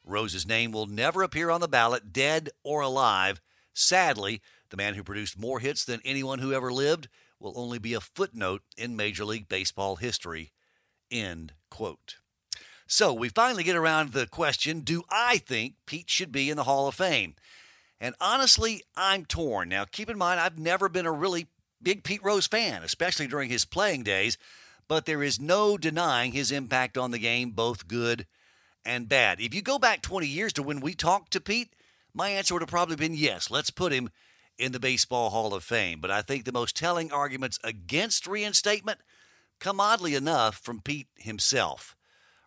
Rose's 0.04 0.46
name 0.46 0.70
will 0.70 0.86
never 0.86 1.22
appear 1.22 1.48
on 1.48 1.62
the 1.62 1.66
ballot, 1.66 2.12
dead 2.12 2.50
or 2.62 2.82
alive. 2.82 3.40
Sadly, 3.72 4.42
the 4.68 4.76
man 4.76 4.92
who 4.92 5.02
produced 5.02 5.38
more 5.38 5.58
hits 5.58 5.86
than 5.86 6.02
anyone 6.04 6.38
who 6.38 6.52
ever 6.52 6.70
lived 6.70 7.08
will 7.40 7.54
only 7.56 7.78
be 7.78 7.94
a 7.94 8.00
footnote 8.00 8.60
in 8.76 8.94
Major 8.94 9.24
League 9.24 9.48
Baseball 9.48 9.96
history. 9.96 10.52
End 11.10 11.54
quote. 11.70 12.16
So 12.86 13.12
we 13.12 13.28
finally 13.28 13.64
get 13.64 13.76
around 13.76 14.12
to 14.12 14.18
the 14.18 14.26
question 14.26 14.80
do 14.80 15.02
I 15.10 15.38
think 15.38 15.74
Pete 15.86 16.10
should 16.10 16.32
be 16.32 16.50
in 16.50 16.56
the 16.56 16.64
Hall 16.64 16.88
of 16.88 16.94
Fame? 16.94 17.34
And 18.00 18.14
honestly, 18.20 18.82
I'm 18.96 19.24
torn. 19.24 19.68
Now, 19.68 19.84
keep 19.84 20.10
in 20.10 20.18
mind, 20.18 20.40
I've 20.40 20.58
never 20.58 20.88
been 20.88 21.06
a 21.06 21.12
really 21.12 21.46
big 21.82 22.04
Pete 22.04 22.22
Rose 22.22 22.46
fan, 22.46 22.82
especially 22.82 23.26
during 23.26 23.48
his 23.48 23.64
playing 23.64 24.02
days, 24.02 24.36
but 24.88 25.06
there 25.06 25.22
is 25.22 25.40
no 25.40 25.78
denying 25.78 26.32
his 26.32 26.52
impact 26.52 26.98
on 26.98 27.10
the 27.10 27.18
game, 27.18 27.50
both 27.50 27.88
good 27.88 28.26
and 28.84 29.08
bad. 29.08 29.40
If 29.40 29.54
you 29.54 29.62
go 29.62 29.78
back 29.78 30.02
20 30.02 30.26
years 30.26 30.52
to 30.54 30.62
when 30.62 30.80
we 30.80 30.94
talked 30.94 31.32
to 31.32 31.40
Pete, 31.40 31.74
my 32.12 32.28
answer 32.28 32.54
would 32.54 32.62
have 32.62 32.68
probably 32.68 32.96
been 32.96 33.14
yes, 33.14 33.50
let's 33.50 33.70
put 33.70 33.92
him 33.92 34.10
in 34.58 34.72
the 34.72 34.80
Baseball 34.80 35.30
Hall 35.30 35.54
of 35.54 35.64
Fame. 35.64 36.00
But 36.00 36.10
I 36.10 36.22
think 36.22 36.44
the 36.44 36.52
most 36.52 36.76
telling 36.76 37.10
arguments 37.10 37.58
against 37.64 38.26
reinstatement 38.26 39.00
come 39.58 39.80
oddly 39.80 40.14
enough 40.14 40.58
from 40.58 40.80
Pete 40.80 41.08
himself. 41.16 41.96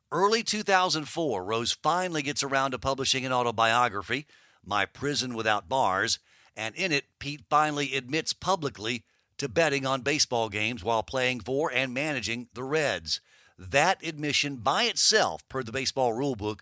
Early 0.10 0.42
2004, 0.42 1.44
Rose 1.44 1.78
finally 1.84 2.22
gets 2.22 2.42
around 2.42 2.72
to 2.72 2.80
publishing 2.80 3.26
an 3.26 3.34
autobiography, 3.34 4.26
My 4.64 4.86
Prison 4.86 5.34
Without 5.34 5.68
Bars, 5.68 6.20
and 6.56 6.74
in 6.76 6.94
it, 6.94 7.06
Pete 7.20 7.42
finally 7.50 7.94
admits 7.94 8.32
publicly 8.32 9.04
to 9.38 9.50
betting 9.50 9.86
on 9.86 10.02
baseball 10.02 10.48
games 10.48 10.82
while 10.82 11.04
playing 11.04 11.42
for 11.42 11.70
and 11.74 11.94
managing 11.94 12.48
the 12.54 12.64
Reds. 12.64 13.20
That 13.60 14.02
admission 14.02 14.58
by 14.58 14.84
itself, 14.84 15.46
per 15.50 15.62
the 15.62 15.74
baseball 15.74 16.14
rulebook, 16.14 16.62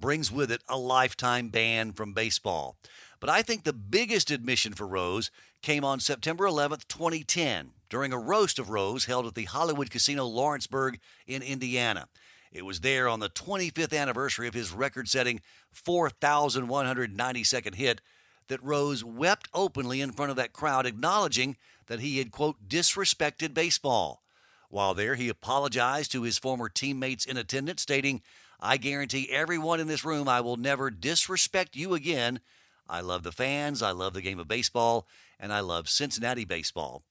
brings 0.00 0.32
with 0.32 0.50
it 0.50 0.62
a 0.66 0.78
lifetime 0.78 1.48
ban 1.50 1.92
from 1.92 2.14
baseball. 2.14 2.76
But 3.20 3.28
I 3.28 3.42
think 3.42 3.64
the 3.64 3.74
biggest 3.74 4.30
admission 4.30 4.72
for 4.72 4.86
Rose 4.86 5.30
came 5.60 5.84
on 5.84 6.00
September 6.00 6.46
11th, 6.46 6.88
2010, 6.88 7.72
during 7.90 8.14
a 8.14 8.18
roast 8.18 8.58
of 8.58 8.70
Rose 8.70 9.04
held 9.04 9.26
at 9.26 9.34
the 9.34 9.44
Hollywood 9.44 9.90
Casino 9.90 10.24
Lawrenceburg 10.24 10.98
in 11.26 11.42
Indiana. 11.42 12.08
It 12.52 12.64
was 12.64 12.80
there 12.80 13.08
on 13.08 13.20
the 13.20 13.28
25th 13.28 13.96
anniversary 13.96 14.48
of 14.48 14.54
his 14.54 14.72
record 14.72 15.08
setting 15.08 15.40
4,192nd 15.74 17.74
hit 17.74 18.00
that 18.48 18.62
Rose 18.62 19.04
wept 19.04 19.48
openly 19.52 20.00
in 20.00 20.12
front 20.12 20.30
of 20.30 20.36
that 20.36 20.52
crowd, 20.52 20.86
acknowledging 20.86 21.56
that 21.86 22.00
he 22.00 22.18
had, 22.18 22.30
quote, 22.30 22.68
disrespected 22.68 23.54
baseball. 23.54 24.22
While 24.70 24.94
there, 24.94 25.14
he 25.14 25.28
apologized 25.28 26.12
to 26.12 26.22
his 26.22 26.38
former 26.38 26.68
teammates 26.68 27.24
in 27.24 27.36
attendance, 27.36 27.82
stating, 27.82 28.22
I 28.60 28.76
guarantee 28.76 29.30
everyone 29.30 29.80
in 29.80 29.86
this 29.86 30.04
room 30.04 30.28
I 30.28 30.40
will 30.40 30.56
never 30.56 30.90
disrespect 30.90 31.76
you 31.76 31.94
again. 31.94 32.40
I 32.88 33.00
love 33.00 33.22
the 33.22 33.32
fans, 33.32 33.82
I 33.82 33.92
love 33.92 34.14
the 34.14 34.22
game 34.22 34.38
of 34.38 34.48
baseball, 34.48 35.06
and 35.38 35.52
I 35.52 35.60
love 35.60 35.88
Cincinnati 35.88 36.44
baseball. 36.44 37.02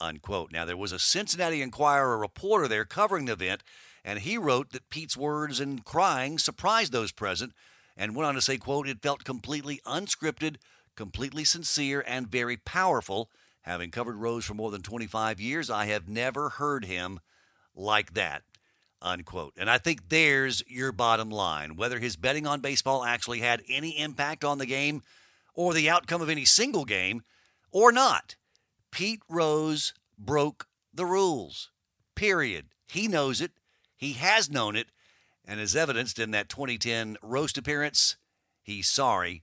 Unquote. 0.00 0.50
Now, 0.50 0.64
there 0.64 0.76
was 0.76 0.92
a 0.92 0.98
Cincinnati 0.98 1.60
Enquirer 1.60 2.16
reporter 2.18 2.66
there 2.66 2.84
covering 2.84 3.26
the 3.26 3.32
event 3.32 3.62
and 4.04 4.20
he 4.20 4.38
wrote 4.38 4.70
that 4.70 4.90
Pete's 4.90 5.16
words 5.16 5.60
and 5.60 5.84
crying 5.84 6.38
surprised 6.38 6.92
those 6.92 7.12
present 7.12 7.52
and 7.96 8.14
went 8.14 8.28
on 8.28 8.34
to 8.34 8.40
say, 8.40 8.56
quote, 8.56 8.88
it 8.88 9.02
felt 9.02 9.24
completely 9.24 9.80
unscripted, 9.86 10.56
completely 10.96 11.44
sincere, 11.44 12.02
and 12.06 12.28
very 12.28 12.56
powerful. 12.56 13.30
Having 13.62 13.90
covered 13.90 14.16
Rose 14.16 14.46
for 14.46 14.54
more 14.54 14.70
than 14.70 14.82
25 14.82 15.38
years, 15.38 15.68
I 15.68 15.86
have 15.86 16.08
never 16.08 16.48
heard 16.50 16.86
him 16.86 17.20
like 17.74 18.14
that, 18.14 18.42
unquote. 19.02 19.52
And 19.58 19.68
I 19.68 19.76
think 19.76 20.08
there's 20.08 20.62
your 20.66 20.92
bottom 20.92 21.30
line. 21.30 21.76
Whether 21.76 21.98
his 21.98 22.16
betting 22.16 22.46
on 22.46 22.60
baseball 22.60 23.04
actually 23.04 23.40
had 23.40 23.62
any 23.68 23.98
impact 23.98 24.44
on 24.44 24.58
the 24.58 24.66
game 24.66 25.02
or 25.54 25.74
the 25.74 25.90
outcome 25.90 26.22
of 26.22 26.30
any 26.30 26.46
single 26.46 26.86
game 26.86 27.22
or 27.70 27.92
not, 27.92 28.36
Pete 28.90 29.22
Rose 29.28 29.94
broke 30.18 30.66
the 30.92 31.06
rules. 31.06 31.70
Period. 32.14 32.66
He 32.88 33.08
knows 33.08 33.40
it. 33.40 33.52
He 33.96 34.14
has 34.14 34.50
known 34.50 34.76
it, 34.76 34.88
and 35.44 35.60
as 35.60 35.76
evidenced 35.76 36.18
in 36.18 36.30
that 36.30 36.48
2010 36.48 37.18
roast 37.22 37.58
appearance, 37.58 38.16
he's 38.62 38.88
sorry 38.88 39.42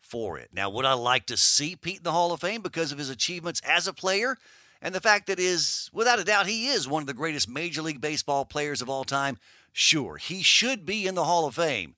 for 0.00 0.38
it. 0.38 0.50
Now, 0.52 0.70
would 0.70 0.84
I 0.84 0.92
like 0.92 1.26
to 1.26 1.36
see 1.36 1.76
Pete 1.76 1.98
in 1.98 2.02
the 2.02 2.12
Hall 2.12 2.32
of 2.32 2.40
Fame 2.40 2.62
because 2.62 2.92
of 2.92 2.98
his 2.98 3.10
achievements 3.10 3.60
as 3.66 3.86
a 3.86 3.92
player? 3.92 4.36
And 4.82 4.94
the 4.94 5.00
fact 5.00 5.26
that 5.26 5.40
is, 5.40 5.90
without 5.92 6.18
a 6.18 6.24
doubt, 6.24 6.46
he 6.46 6.68
is 6.68 6.86
one 6.86 7.02
of 7.02 7.06
the 7.06 7.14
greatest 7.14 7.48
Major 7.48 7.82
League 7.82 8.00
Baseball 8.00 8.44
players 8.44 8.82
of 8.82 8.90
all 8.90 9.04
time. 9.04 9.38
Sure, 9.72 10.16
he 10.16 10.42
should 10.42 10.84
be 10.84 11.06
in 11.06 11.14
the 11.14 11.24
Hall 11.24 11.46
of 11.46 11.54
Fame. 11.54 11.96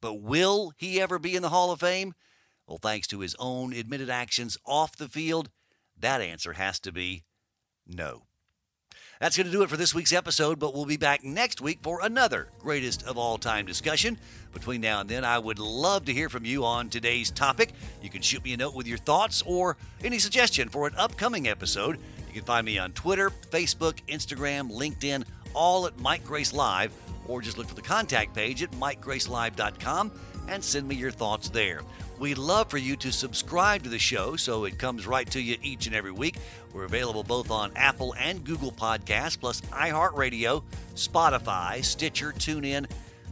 But 0.00 0.14
will 0.14 0.72
he 0.76 1.00
ever 1.00 1.18
be 1.18 1.36
in 1.36 1.42
the 1.42 1.48
Hall 1.48 1.70
of 1.70 1.80
Fame? 1.80 2.14
Well, 2.66 2.78
thanks 2.78 3.06
to 3.08 3.20
his 3.20 3.36
own 3.38 3.72
admitted 3.72 4.10
actions 4.10 4.58
off 4.66 4.96
the 4.96 5.08
field, 5.08 5.50
that 6.00 6.20
answer 6.20 6.52
has 6.52 6.80
to 6.80 6.92
be 6.92 7.24
no. 7.86 8.22
That's 9.20 9.36
going 9.36 9.46
to 9.46 9.52
do 9.52 9.62
it 9.62 9.70
for 9.70 9.78
this 9.78 9.94
week's 9.94 10.12
episode, 10.12 10.58
but 10.58 10.74
we'll 10.74 10.84
be 10.84 10.98
back 10.98 11.24
next 11.24 11.62
week 11.62 11.78
for 11.82 12.00
another 12.02 12.48
greatest 12.58 13.06
of 13.06 13.16
all 13.16 13.38
time 13.38 13.64
discussion. 13.64 14.18
Between 14.52 14.82
now 14.82 15.00
and 15.00 15.08
then, 15.08 15.24
I 15.24 15.38
would 15.38 15.58
love 15.58 16.04
to 16.06 16.12
hear 16.12 16.28
from 16.28 16.44
you 16.44 16.64
on 16.64 16.90
today's 16.90 17.30
topic. 17.30 17.72
You 18.02 18.10
can 18.10 18.20
shoot 18.20 18.44
me 18.44 18.52
a 18.52 18.58
note 18.58 18.74
with 18.74 18.86
your 18.86 18.98
thoughts 18.98 19.42
or 19.46 19.78
any 20.04 20.18
suggestion 20.18 20.68
for 20.68 20.86
an 20.86 20.94
upcoming 20.98 21.48
episode. 21.48 21.98
You 22.28 22.34
can 22.34 22.44
find 22.44 22.66
me 22.66 22.76
on 22.76 22.92
Twitter, 22.92 23.30
Facebook, 23.50 24.02
Instagram, 24.06 24.70
LinkedIn, 24.70 25.24
all 25.54 25.86
at 25.86 25.98
Mike 25.98 26.24
Grace 26.24 26.52
Live, 26.52 26.92
or 27.26 27.40
just 27.40 27.56
look 27.56 27.68
for 27.68 27.74
the 27.74 27.82
contact 27.82 28.34
page 28.34 28.62
at 28.62 28.70
MikeGraceLive.com 28.72 30.12
and 30.48 30.62
send 30.62 30.86
me 30.86 30.94
your 30.94 31.10
thoughts 31.10 31.48
there. 31.48 31.80
We'd 32.18 32.38
love 32.38 32.70
for 32.70 32.78
you 32.78 32.96
to 32.96 33.12
subscribe 33.12 33.82
to 33.82 33.90
the 33.90 33.98
show 33.98 34.36
so 34.36 34.64
it 34.64 34.78
comes 34.78 35.06
right 35.06 35.30
to 35.32 35.40
you 35.40 35.58
each 35.62 35.86
and 35.86 35.94
every 35.94 36.12
week. 36.12 36.36
We're 36.72 36.84
available 36.84 37.22
both 37.22 37.50
on 37.50 37.72
Apple 37.76 38.14
and 38.18 38.42
Google 38.42 38.72
Podcasts, 38.72 39.38
plus 39.38 39.60
iHeartRadio, 39.60 40.62
Spotify, 40.94 41.84
Stitcher, 41.84 42.32
TuneIn, 42.32 42.86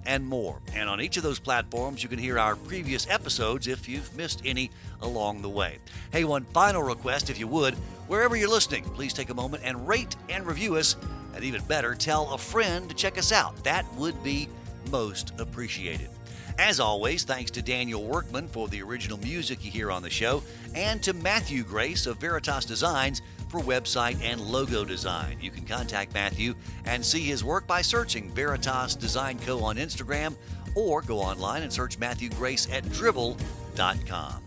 and 0.05 0.27
more. 0.27 0.61
And 0.75 0.91
on 0.91 1.01
each 1.01 1.17
of 1.17 1.23
those 1.23 1.39
platforms, 1.39 2.03
you 2.03 2.11
can 2.11 2.19
hear 2.19 2.39
our 2.39 2.57
previous 2.57 3.09
episodes 3.09 3.69
if 3.69 3.89
you've 3.89 4.15
missed 4.17 4.43
any 4.45 4.71
along 5.01 5.41
the 5.41 5.49
way. 5.49 5.79
Hey, 6.13 6.25
one 6.25 6.45
final 6.53 6.83
request, 6.83 7.31
if 7.31 7.39
you 7.39 7.49
would, 7.49 7.75
wherever 8.07 8.37
you're 8.37 8.51
listening, 8.51 8.85
please 8.85 9.15
take 9.15 9.31
a 9.31 9.35
moment 9.35 9.63
and 9.65 9.89
rate 9.89 10.15
and 10.29 10.47
review 10.47 10.77
us. 10.77 10.97
And 11.35 11.43
even 11.43 11.65
better, 11.65 11.95
tell 11.95 12.35
a 12.35 12.39
friend 12.39 12.87
to 12.91 12.95
check 12.95 13.17
us 13.17 13.33
out. 13.33 13.65
That 13.65 13.91
would 13.95 14.23
be 14.23 14.49
most 14.91 15.33
appreciated. 15.41 16.11
As 16.59 16.79
always, 16.79 17.25
thanks 17.25 17.51
to 17.53 17.63
Daniel 17.63 18.05
Workman 18.05 18.47
for 18.49 18.69
the 18.69 18.83
original 18.83 19.19
music 19.19 19.65
you 19.65 19.71
hear 19.71 19.91
on 19.91 20.03
the 20.03 20.11
show, 20.11 20.43
and 20.75 21.03
to 21.03 21.13
Matthew 21.13 21.65
Grace 21.65 22.07
of 22.07 22.19
Veritas 22.19 22.65
Designs 22.65 23.23
for 23.49 23.61
website 23.61 24.23
and 24.23 24.41
logo 24.41 24.85
design. 24.85 25.37
You 25.41 25.51
can 25.51 25.65
contact 25.65 26.15
Matthew 26.15 26.55
and 26.87 27.05
see 27.05 27.25
his 27.25 27.45
work 27.45 27.67
by 27.67 27.83
searching 27.83 28.31
Veritas 28.31 28.95
Design 28.95 29.39
Co. 29.41 29.63
on 29.65 29.77
Instagram 29.77 30.35
or 30.75 31.03
go 31.03 31.19
online 31.19 31.63
and 31.63 31.73
search 31.73 31.99
Matthew 31.99 32.31
Grace 32.31 32.69
at 32.73 32.85
dribbble.com. 32.85 34.43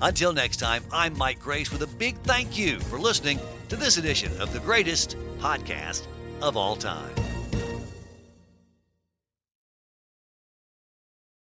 Until 0.00 0.32
next 0.32 0.58
time, 0.58 0.84
I'm 0.92 1.16
Mike 1.18 1.40
Grace 1.40 1.72
with 1.72 1.82
a 1.82 1.86
big 1.86 2.16
thank 2.18 2.56
you 2.56 2.78
for 2.80 2.98
listening 3.00 3.40
to 3.68 3.76
this 3.76 3.96
edition 3.96 4.32
of 4.40 4.52
the 4.52 4.60
greatest 4.60 5.16
podcast 5.38 6.06
of 6.40 6.56
all 6.56 6.76
time. 6.76 7.27